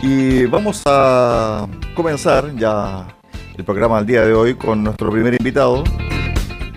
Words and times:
Y 0.00 0.46
vamos 0.46 0.82
a 0.86 1.66
comenzar 1.94 2.54
ya 2.54 3.08
el 3.56 3.64
programa 3.64 3.96
del 3.98 4.06
día 4.06 4.24
de 4.24 4.32
hoy 4.32 4.54
con 4.54 4.84
nuestro 4.84 5.10
primer 5.10 5.34
invitado, 5.34 5.82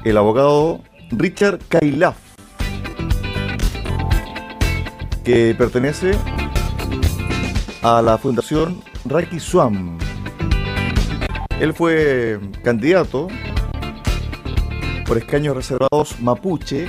el 0.03 0.17
abogado 0.17 0.81
Richard 1.11 1.59
Kailaf, 1.67 2.17
que 5.23 5.53
pertenece 5.55 6.13
a 7.83 8.01
la 8.01 8.17
Fundación 8.17 8.81
Raki 9.05 9.39
Swam. 9.39 9.99
Él 11.59 11.75
fue 11.75 12.39
candidato 12.63 13.27
por 15.05 15.19
escaños 15.19 15.55
reservados 15.55 16.19
mapuche. 16.19 16.87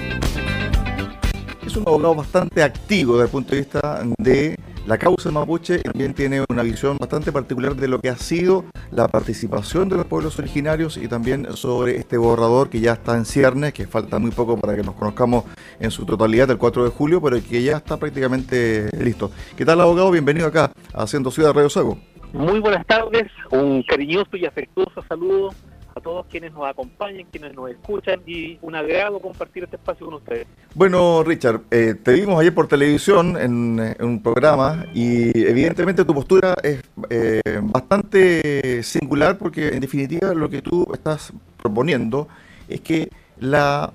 Es 1.67 1.77
un 1.77 1.83
abogado 1.87 2.15
bastante 2.15 2.63
activo 2.63 3.19
desde 3.19 3.25
el 3.27 3.31
punto 3.31 3.51
de 3.51 3.61
vista 3.61 4.03
de 4.17 4.57
la 4.87 4.99
causa 4.99 5.31
mapuche 5.31 5.79
también 5.79 6.13
tiene 6.13 6.45
una 6.49 6.63
visión 6.63 6.97
bastante 6.99 7.31
particular 7.31 7.77
de 7.77 7.89
lo 7.89 8.01
que 8.01 8.09
ha 8.09 8.17
sido 8.17 8.65
la 8.91 9.07
participación 9.09 9.89
de 9.89 9.97
los 9.97 10.07
pueblos 10.07 10.39
originarios 10.39 10.97
y 10.97 11.09
también 11.09 11.47
sobre 11.57 11.97
este 11.97 12.17
borrador 12.17 12.69
que 12.69 12.81
ya 12.81 12.95
está 12.95 13.17
en 13.17 13.25
ciernes, 13.25 13.73
que 13.73 13.87
falta 13.87 14.19
muy 14.19 14.33
poco 14.33 14.59
para 14.59 14.75
que 14.75 14.83
nos 14.83 14.95
conozcamos 14.95 15.45
en 15.79 15.91
su 15.91 16.05
totalidad 16.05 16.51
el 16.51 16.59
4 16.59 16.85
de 16.85 16.91
julio, 16.91 17.23
pero 17.23 17.37
que 17.43 17.63
ya 17.63 17.77
está 17.77 17.97
prácticamente 17.97 18.91
listo. 18.99 19.31
¿Qué 19.57 19.65
tal, 19.65 19.81
abogado? 19.81 20.11
Bienvenido 20.11 20.47
acá, 20.49 20.73
Haciendo 20.95 21.31
Ciudad 21.31 21.53
Radio 21.53 21.71
Sago. 21.71 21.99
Muy 22.33 22.61
buenas 22.61 22.87
tardes, 22.87 23.31
un 23.51 23.83
cariñoso 23.83 24.37
y 24.37 24.47
afectuoso 24.47 25.03
saludo 25.09 25.51
a 25.95 26.01
todos 26.01 26.27
quienes 26.27 26.53
nos 26.53 26.67
acompañan, 26.67 27.27
quienes 27.31 27.55
nos 27.55 27.71
escuchan 27.71 28.21
y 28.27 28.59
un 28.63 28.75
agrado 28.75 29.21
compartir 29.21 29.65
este 29.65 29.77
espacio 29.77 30.07
con 30.07 30.15
ustedes. 30.17 30.47
Bueno, 30.75 31.23
Richard, 31.23 31.61
eh, 31.71 31.95
te 32.03 32.13
vimos 32.13 32.41
ayer 32.41 32.55
por 32.55 32.69
televisión 32.69 33.37
en, 33.37 33.97
un 34.01 34.23
programa 34.23 34.87
y 34.95 35.39
evidentemente 35.47 36.05
tu 36.05 36.15
postura 36.15 36.55
es 36.63 36.83
eh, 37.11 37.41
bastante 37.63 38.83
singular 38.83 39.39
porque 39.39 39.69
en 39.69 39.81
definitiva 39.81 40.35
lo 40.35 40.49
que 40.49 40.63
tú 40.63 40.87
estás 40.93 41.33
proponiendo 41.57 42.29
es 42.69 42.81
que 42.81 43.11
la 43.39 43.93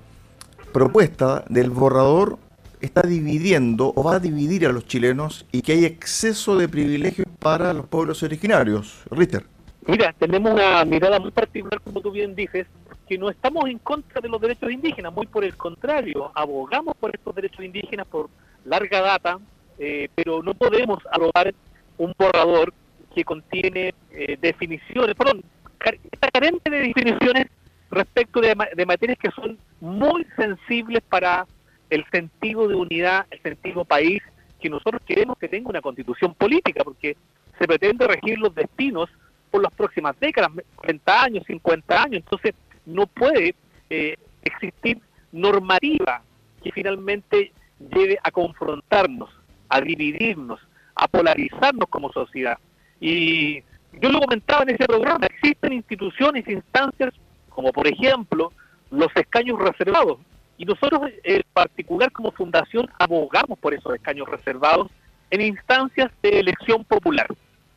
propuesta 0.72 1.44
del 1.48 1.70
borrador 1.70 2.38
está 2.80 3.02
dividiendo 3.02 3.92
o 3.96 4.02
va 4.02 4.16
a 4.16 4.20
dividir 4.20 4.66
a 4.66 4.72
los 4.72 4.86
chilenos 4.86 5.46
y 5.50 5.62
que 5.62 5.72
hay 5.72 5.84
exceso 5.84 6.56
de 6.56 6.68
privilegios 6.68 7.26
para 7.38 7.72
los 7.72 7.86
pueblos 7.86 8.22
originarios. 8.22 9.02
Richard. 9.10 9.57
Mira, 9.88 10.12
tenemos 10.18 10.52
una 10.52 10.84
mirada 10.84 11.18
muy 11.18 11.30
particular, 11.30 11.80
como 11.80 12.02
tú 12.02 12.10
bien 12.10 12.34
dices, 12.34 12.66
que 13.08 13.16
no 13.16 13.30
estamos 13.30 13.70
en 13.70 13.78
contra 13.78 14.20
de 14.20 14.28
los 14.28 14.38
derechos 14.38 14.70
indígenas, 14.70 15.14
muy 15.14 15.26
por 15.26 15.44
el 15.44 15.56
contrario, 15.56 16.30
abogamos 16.34 16.94
por 16.98 17.16
estos 17.16 17.34
derechos 17.34 17.64
indígenas 17.64 18.06
por 18.06 18.28
larga 18.66 19.00
data, 19.00 19.38
eh, 19.78 20.10
pero 20.14 20.42
no 20.42 20.52
podemos 20.52 20.98
aprobar 21.10 21.54
un 21.96 22.14
borrador 22.18 22.74
que 23.14 23.24
contiene 23.24 23.94
eh, 24.10 24.36
definiciones, 24.38 25.14
perdón, 25.14 25.42
está 26.12 26.30
carente 26.32 26.70
de 26.70 26.80
definiciones 26.80 27.46
respecto 27.90 28.42
de, 28.42 28.54
de 28.76 28.84
materias 28.84 29.16
que 29.18 29.30
son 29.30 29.56
muy 29.80 30.26
sensibles 30.36 31.02
para 31.08 31.46
el 31.88 32.04
sentido 32.10 32.68
de 32.68 32.74
unidad, 32.74 33.24
el 33.30 33.40
sentido 33.40 33.86
país, 33.86 34.20
que 34.60 34.68
nosotros 34.68 35.00
queremos 35.06 35.38
que 35.38 35.48
tenga 35.48 35.70
una 35.70 35.80
constitución 35.80 36.34
política, 36.34 36.84
porque 36.84 37.16
se 37.58 37.66
pretende 37.66 38.06
regir 38.06 38.38
los 38.38 38.54
destinos 38.54 39.08
por 39.48 39.62
las 39.62 39.72
próximas 39.72 40.18
décadas, 40.20 40.50
40 40.76 41.22
años, 41.22 41.44
50 41.46 42.02
años. 42.02 42.22
Entonces, 42.24 42.54
no 42.86 43.06
puede 43.06 43.54
eh, 43.90 44.16
existir 44.42 45.00
normativa 45.32 46.22
que 46.62 46.72
finalmente 46.72 47.52
lleve 47.78 48.18
a 48.22 48.30
confrontarnos, 48.30 49.30
a 49.68 49.80
dividirnos, 49.80 50.60
a 50.94 51.06
polarizarnos 51.08 51.88
como 51.88 52.12
sociedad. 52.12 52.58
Y 53.00 53.60
yo 54.00 54.10
lo 54.10 54.20
comentaba 54.20 54.62
en 54.62 54.70
ese 54.70 54.86
programa, 54.86 55.26
existen 55.26 55.72
instituciones, 55.72 56.48
instancias, 56.48 57.14
como 57.48 57.72
por 57.72 57.86
ejemplo 57.86 58.52
los 58.90 59.08
escaños 59.14 59.58
reservados. 59.58 60.18
Y 60.56 60.64
nosotros 60.64 61.02
en 61.22 61.42
particular 61.52 62.10
como 62.10 62.32
fundación 62.32 62.88
abogamos 62.98 63.58
por 63.58 63.74
esos 63.74 63.94
escaños 63.94 64.28
reservados 64.28 64.90
en 65.30 65.40
instancias 65.42 66.10
de 66.22 66.40
elección 66.40 66.84
popular 66.84 67.28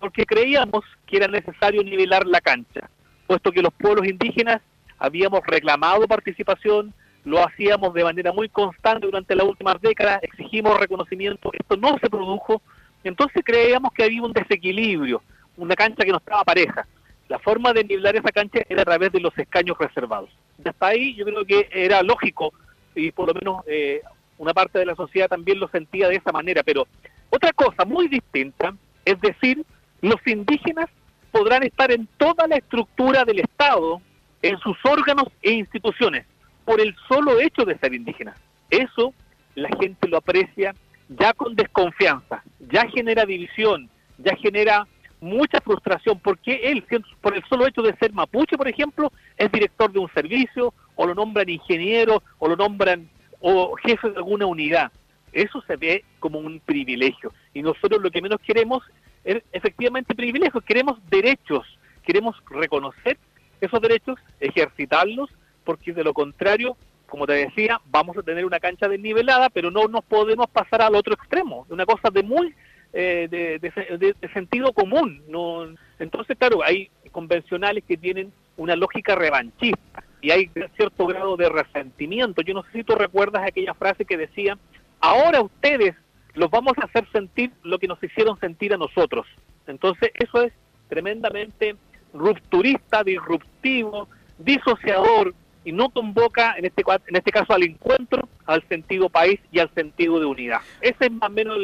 porque 0.01 0.25
creíamos 0.25 0.84
que 1.06 1.17
era 1.17 1.28
necesario 1.28 1.84
nivelar 1.84 2.25
la 2.25 2.41
cancha, 2.41 2.89
puesto 3.28 3.51
que 3.51 3.62
los 3.62 3.72
pueblos 3.73 4.07
indígenas 4.07 4.59
habíamos 4.97 5.41
reclamado 5.45 6.07
participación, 6.07 6.94
lo 7.23 7.45
hacíamos 7.45 7.94
de 7.94 8.03
manera 8.03 8.34
muy 8.34 8.50
constante 8.50 9.06
durante 9.06 9.35
las 9.35 9.45
últimas 9.45 9.79
décadas, 9.79 10.19
exigimos 10.23 10.79
reconocimiento, 10.79 11.51
esto 11.53 11.78
no 11.78 11.97
se 12.00 12.09
produjo, 12.09 12.61
entonces 13.03 13.44
creíamos 13.45 13.94
que 13.94 14.03
había 14.03 14.23
un 14.23 14.34
desequilibrio, 14.34 15.22
una 15.56 15.75
cancha 15.75 16.03
que 16.03 16.11
no 16.11 16.17
estaba 16.17 16.44
pareja. 16.44 16.88
La 17.29 17.38
forma 17.38 17.72
de 17.72 17.84
nivelar 17.84 18.16
esa 18.16 18.31
cancha 18.31 18.61
era 18.67 18.81
a 18.81 18.85
través 18.85 19.11
de 19.11 19.19
los 19.19 19.38
escaños 19.38 19.78
reservados. 19.78 20.29
Hasta 20.66 20.88
ahí 20.88 21.16
yo 21.16 21.25
creo 21.25 21.45
que 21.45 21.69
era 21.72 22.01
lógico 22.01 22.53
y 22.95 23.11
por 23.11 23.28
lo 23.28 23.34
menos 23.35 23.63
eh, 23.67 24.01
una 24.40 24.53
parte 24.53 24.79
de 24.79 24.85
la 24.85 24.95
sociedad 24.95 25.29
también 25.29 25.59
lo 25.59 25.67
sentía 25.69 26.09
de 26.09 26.16
esa 26.16 26.31
manera, 26.31 26.63
pero 26.63 26.88
otra 27.29 27.53
cosa 27.53 27.85
muy 27.85 28.07
distinta 28.07 28.73
es 29.06 29.19
decir 29.22 29.63
los 30.01 30.16
indígenas 30.25 30.89
podrán 31.31 31.63
estar 31.63 31.91
en 31.91 32.07
toda 32.17 32.47
la 32.47 32.57
estructura 32.57 33.23
del 33.23 33.39
Estado, 33.39 34.01
en 34.41 34.57
sus 34.59 34.78
órganos 34.84 35.28
e 35.41 35.51
instituciones, 35.51 36.25
por 36.66 36.81
el 36.81 36.95
solo 37.07 37.39
hecho 37.39 37.63
de 37.63 37.78
ser 37.78 37.94
indígenas. 37.94 38.38
Eso 38.69 39.13
la 39.56 39.69
gente 39.79 40.07
lo 40.07 40.17
aprecia 40.17 40.73
ya 41.09 41.34
con 41.34 41.56
desconfianza, 41.56 42.44
ya 42.59 42.88
genera 42.88 43.25
división, 43.25 43.90
ya 44.17 44.35
genera 44.38 44.88
mucha 45.19 45.59
frustración, 45.61 46.19
porque 46.19 46.61
él, 46.63 46.84
por 47.22 47.35
el 47.35 47.44
solo 47.47 47.67
hecho 47.67 47.81
de 47.81 47.95
ser 47.97 48.13
mapuche, 48.13 48.57
por 48.57 48.67
ejemplo, 48.67 49.11
es 49.38 49.51
director 49.51 49.91
de 49.91 50.00
un 50.00 50.11
servicio, 50.13 50.73
o 50.95 51.06
lo 51.06 51.13
nombran 51.13 51.50
ingeniero, 51.50 52.23
o 52.40 52.47
lo 52.47 52.56
nombran 52.56 53.09
o 53.40 53.75
jefe 53.75 54.09
de 54.09 54.17
alguna 54.17 54.45
unidad. 54.45 54.91
Eso 55.31 55.61
se 55.67 55.75
ve 55.75 56.03
como 56.19 56.40
un 56.40 56.59
privilegio. 56.59 57.34
Y 57.53 57.61
nosotros 57.61 58.01
lo 58.01 58.11
que 58.11 58.22
menos 58.22 58.40
queremos 58.41 58.84
efectivamente 59.24 60.16
privilegios, 60.16 60.64
queremos 60.64 60.98
derechos, 61.09 61.66
queremos 62.04 62.36
reconocer 62.50 63.18
esos 63.59 63.82
derechos, 63.82 64.20
ejercitarlos, 64.40 65.30
porque 65.64 65.94
de 65.94 66.04
lo 66.04 66.14
contrario, 66.14 66.76
como 67.06 67.28
te 67.28 67.34
decía, 67.34 67.80
vamos 67.86 68.18
a 68.18 68.24
tener 68.24 68.46
una 68.46 68.59
cancha 68.59 68.88
desnivelada, 68.88 69.50
pero 69.50 69.70
no 69.70 69.88
nos 69.88 70.04
podemos 70.06 70.50
pasar 70.50 70.82
al 70.82 70.96
otro 70.96 71.14
extremo, 71.14 71.66
una 71.70 71.86
cosa 71.86 72.09
de 72.09 72.24
muy 72.24 72.56
eh, 72.94 73.28
de, 73.30 74.30
sentido 74.34 74.74
común. 74.74 75.24
No, 75.28 75.66
entonces, 76.00 76.38
claro, 76.38 76.64
hay 76.64 76.90
convencionales 77.12 77.84
que 77.88 77.98
tienen 77.98 78.34
una 78.58 78.76
lógica 78.76 79.16
revanchista 79.16 80.03
y 80.22 80.32
hay 80.32 80.50
cierto 80.76 81.06
grado 81.06 81.38
de 81.38 81.50
resentimiento. 81.50 82.42
Yo 82.42 82.53
no 82.53 82.64
sé 82.64 82.70
si 82.74 82.84
tú 82.84 82.96
recuerdas 82.96 83.44
aquella 83.46 83.74
frase 83.74 84.06
que 84.06 84.18
decía, 84.18 84.58
ahora 85.00 85.42
ustedes 85.42 85.96
los 86.34 86.50
vamos 86.50 86.74
a 86.78 86.86
hacer 86.86 87.08
sentir 87.12 87.52
lo 87.64 87.80
que 87.80 87.88
nos 87.88 88.02
hicieron 88.03 88.40
sentir 88.40 88.74
a 88.74 88.78
nosotros. 88.78 89.25
Entonces 89.68 90.12
eso 90.14 90.44
es 90.44 90.53
tremendamente 90.90 91.75
rupturista, 92.14 93.03
disruptivo, 93.03 94.08
disociador 94.38 95.34
y 95.64 95.72
no 95.72 95.90
convoca 95.90 96.56
en 96.58 96.66
este 96.66 96.84
en 97.08 97.16
este 97.16 97.31
caso 97.31 97.53
al 97.53 97.64
encuentro, 97.64 98.28
al 98.46 98.68
sentido 98.68 99.09
país 99.09 99.40
y 99.52 99.59
al 99.59 99.74
sentido 99.74 100.20
de 100.20 100.25
unidad. 100.25 100.59
Ese 100.81 101.06
es 101.06 101.12
más 101.12 101.30
o 101.30 101.34
menos 101.34 101.58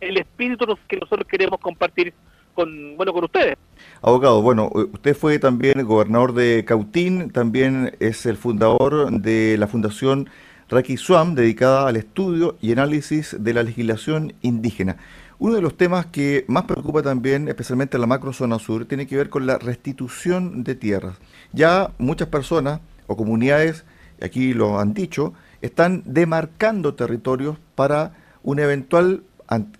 el, 0.00 0.16
espíritu 0.16 0.66
que 0.88 0.96
nosotros 0.96 1.26
queremos 1.28 1.60
compartir 1.60 2.14
con 2.54 2.96
bueno 2.96 3.12
con 3.12 3.24
ustedes. 3.24 3.56
Abogado, 4.02 4.42
bueno, 4.42 4.70
usted 4.72 5.16
fue 5.16 5.38
también 5.38 5.84
gobernador 5.84 6.32
de 6.32 6.64
Cautín, 6.64 7.30
también 7.30 7.96
es 8.00 8.26
el 8.26 8.36
fundador 8.36 9.10
de 9.10 9.56
la 9.58 9.66
Fundación 9.66 10.30
Raki 10.70 10.96
Swam, 10.96 11.34
dedicada 11.34 11.88
al 11.88 11.96
estudio 11.96 12.56
y 12.60 12.70
análisis 12.70 13.36
de 13.40 13.54
la 13.54 13.64
legislación 13.64 14.34
indígena. 14.40 14.98
Uno 15.40 15.56
de 15.56 15.62
los 15.62 15.76
temas 15.76 16.06
que 16.06 16.44
más 16.46 16.62
preocupa 16.64 17.02
también, 17.02 17.48
especialmente 17.48 17.96
en 17.96 18.02
la 18.02 18.06
macrozona 18.06 18.60
sur, 18.60 18.84
tiene 18.84 19.08
que 19.08 19.16
ver 19.16 19.30
con 19.30 19.46
la 19.46 19.58
restitución 19.58 20.62
de 20.62 20.76
tierras. 20.76 21.16
Ya 21.52 21.90
muchas 21.98 22.28
personas 22.28 22.80
o 23.08 23.16
comunidades, 23.16 23.84
aquí 24.22 24.54
lo 24.54 24.78
han 24.78 24.94
dicho, 24.94 25.34
están 25.60 26.04
demarcando 26.06 26.94
territorios 26.94 27.58
para 27.74 28.12
un 28.44 28.60
eventual 28.60 29.24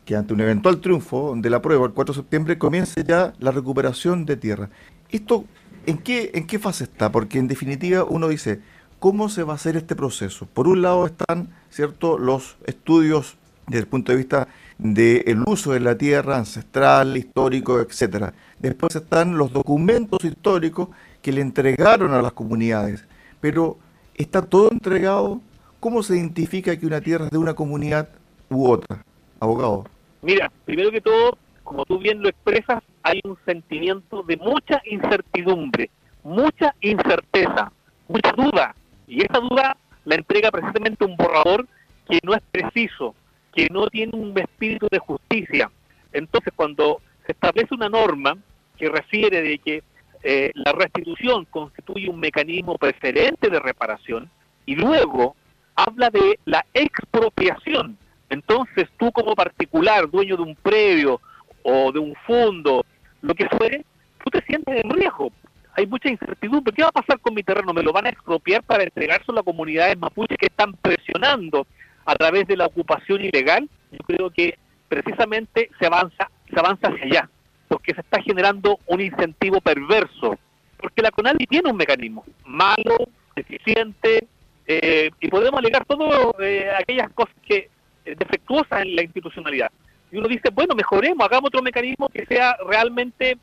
que 0.04 0.16
ante 0.16 0.34
un 0.34 0.40
eventual 0.40 0.80
triunfo 0.80 1.34
de 1.36 1.50
la 1.50 1.62
prueba 1.62 1.86
el 1.86 1.92
4 1.92 2.14
de 2.14 2.20
septiembre 2.20 2.58
comience 2.58 3.04
ya 3.04 3.32
la 3.38 3.52
recuperación 3.52 4.26
de 4.26 4.36
tierra. 4.36 4.70
¿Esto 5.08 5.44
en 5.86 5.98
qué, 5.98 6.32
en 6.34 6.48
qué 6.48 6.58
fase 6.58 6.82
está? 6.82 7.12
Porque 7.12 7.38
en 7.38 7.46
definitiva 7.46 8.02
uno 8.02 8.26
dice, 8.26 8.60
¿Cómo 9.00 9.30
se 9.30 9.44
va 9.44 9.54
a 9.54 9.56
hacer 9.56 9.78
este 9.78 9.96
proceso? 9.96 10.44
Por 10.44 10.68
un 10.68 10.82
lado 10.82 11.06
están 11.06 11.48
¿cierto? 11.70 12.18
los 12.18 12.58
estudios 12.66 13.38
desde 13.66 13.80
el 13.80 13.86
punto 13.86 14.12
de 14.12 14.18
vista 14.18 14.48
del 14.76 15.42
uso 15.46 15.72
de 15.72 15.80
la 15.80 15.96
tierra 15.96 16.36
ancestral, 16.36 17.16
histórico, 17.16 17.80
etcétera. 17.80 18.34
Después 18.58 18.94
están 18.94 19.38
los 19.38 19.54
documentos 19.54 20.22
históricos 20.22 20.88
que 21.22 21.32
le 21.32 21.40
entregaron 21.40 22.12
a 22.12 22.20
las 22.20 22.32
comunidades. 22.32 23.06
Pero 23.40 23.78
está 24.16 24.42
todo 24.42 24.70
entregado. 24.70 25.40
¿Cómo 25.80 26.02
se 26.02 26.18
identifica 26.18 26.78
que 26.78 26.86
una 26.86 27.00
tierra 27.00 27.24
es 27.24 27.30
de 27.30 27.38
una 27.38 27.54
comunidad 27.54 28.10
u 28.50 28.68
otra? 28.68 29.02
Abogado. 29.40 29.86
Mira, 30.20 30.52
primero 30.66 30.90
que 30.90 31.00
todo, 31.00 31.38
como 31.64 31.86
tú 31.86 31.98
bien 31.98 32.20
lo 32.20 32.28
expresas, 32.28 32.82
hay 33.02 33.22
un 33.24 33.38
sentimiento 33.46 34.22
de 34.24 34.36
mucha 34.36 34.82
incertidumbre, 34.84 35.88
mucha 36.22 36.74
incerteza, 36.82 37.72
mucha 38.06 38.32
duda. 38.32 38.74
Y 39.10 39.22
esa 39.22 39.40
duda 39.40 39.76
la 40.04 40.14
entrega 40.14 40.52
precisamente 40.52 41.04
un 41.04 41.16
borrador 41.16 41.66
que 42.08 42.20
no 42.22 42.32
es 42.32 42.40
preciso, 42.52 43.16
que 43.52 43.66
no 43.68 43.88
tiene 43.88 44.16
un 44.16 44.38
espíritu 44.38 44.86
de 44.88 45.00
justicia. 45.00 45.68
Entonces, 46.12 46.52
cuando 46.54 47.02
se 47.26 47.32
establece 47.32 47.74
una 47.74 47.88
norma 47.88 48.38
que 48.78 48.88
refiere 48.88 49.42
de 49.42 49.58
que 49.58 49.82
eh, 50.22 50.52
la 50.54 50.70
restitución 50.70 51.44
constituye 51.46 52.08
un 52.08 52.20
mecanismo 52.20 52.78
preferente 52.78 53.50
de 53.50 53.58
reparación 53.58 54.30
y 54.64 54.76
luego 54.76 55.34
habla 55.74 56.08
de 56.10 56.38
la 56.44 56.64
expropiación. 56.72 57.98
Entonces, 58.28 58.88
tú 58.96 59.10
como 59.10 59.34
particular, 59.34 60.08
dueño 60.08 60.36
de 60.36 60.42
un 60.42 60.54
predio 60.54 61.20
o 61.64 61.90
de 61.90 61.98
un 61.98 62.14
fondo, 62.28 62.86
lo 63.22 63.34
que 63.34 63.48
fuere, 63.48 63.84
tú 64.22 64.30
te 64.30 64.40
sientes 64.42 64.84
en 64.84 64.90
riesgo. 64.90 65.32
Hay 65.74 65.86
mucha 65.86 66.08
incertidumbre. 66.08 66.74
¿Qué 66.74 66.82
va 66.82 66.88
a 66.88 66.92
pasar 66.92 67.20
con 67.20 67.34
mi 67.34 67.42
terreno? 67.42 67.72
¿Me 67.72 67.82
lo 67.82 67.92
van 67.92 68.06
a 68.06 68.10
expropiar 68.10 68.62
para 68.62 68.84
entregárselo 68.84 69.40
a 69.40 69.44
comunidades 69.44 69.98
mapuches 69.98 70.38
que 70.38 70.46
están 70.46 70.72
presionando 70.74 71.66
a 72.04 72.14
través 72.14 72.46
de 72.46 72.56
la 72.56 72.66
ocupación 72.66 73.22
ilegal? 73.22 73.68
Yo 73.92 73.98
creo 74.06 74.30
que 74.30 74.58
precisamente 74.88 75.70
se 75.78 75.86
avanza, 75.86 76.30
se 76.52 76.58
avanza 76.58 76.88
hacia 76.88 77.04
allá, 77.04 77.30
porque 77.68 77.94
se 77.94 78.00
está 78.00 78.20
generando 78.22 78.78
un 78.86 79.00
incentivo 79.00 79.60
perverso, 79.60 80.36
porque 80.76 81.02
la 81.02 81.10
CONADI 81.10 81.46
tiene 81.46 81.70
un 81.70 81.76
mecanismo 81.76 82.24
malo, 82.44 82.96
deficiente, 83.36 84.26
eh, 84.66 85.10
y 85.20 85.28
podemos 85.28 85.58
alegar 85.58 85.84
todas 85.84 86.34
eh, 86.40 86.70
aquellas 86.76 87.10
cosas 87.10 87.34
que 87.46 87.70
eh, 88.04 88.14
defectuosas 88.18 88.82
en 88.82 88.96
la 88.96 89.02
institucionalidad 89.02 89.70
y 90.12 90.16
uno 90.16 90.26
dice, 90.26 90.50
bueno, 90.52 90.74
mejoremos, 90.74 91.24
hagamos 91.24 91.48
otro 91.48 91.62
mecanismo 91.62 92.08
que 92.08 92.26
sea 92.26 92.56
realmente 92.66 93.38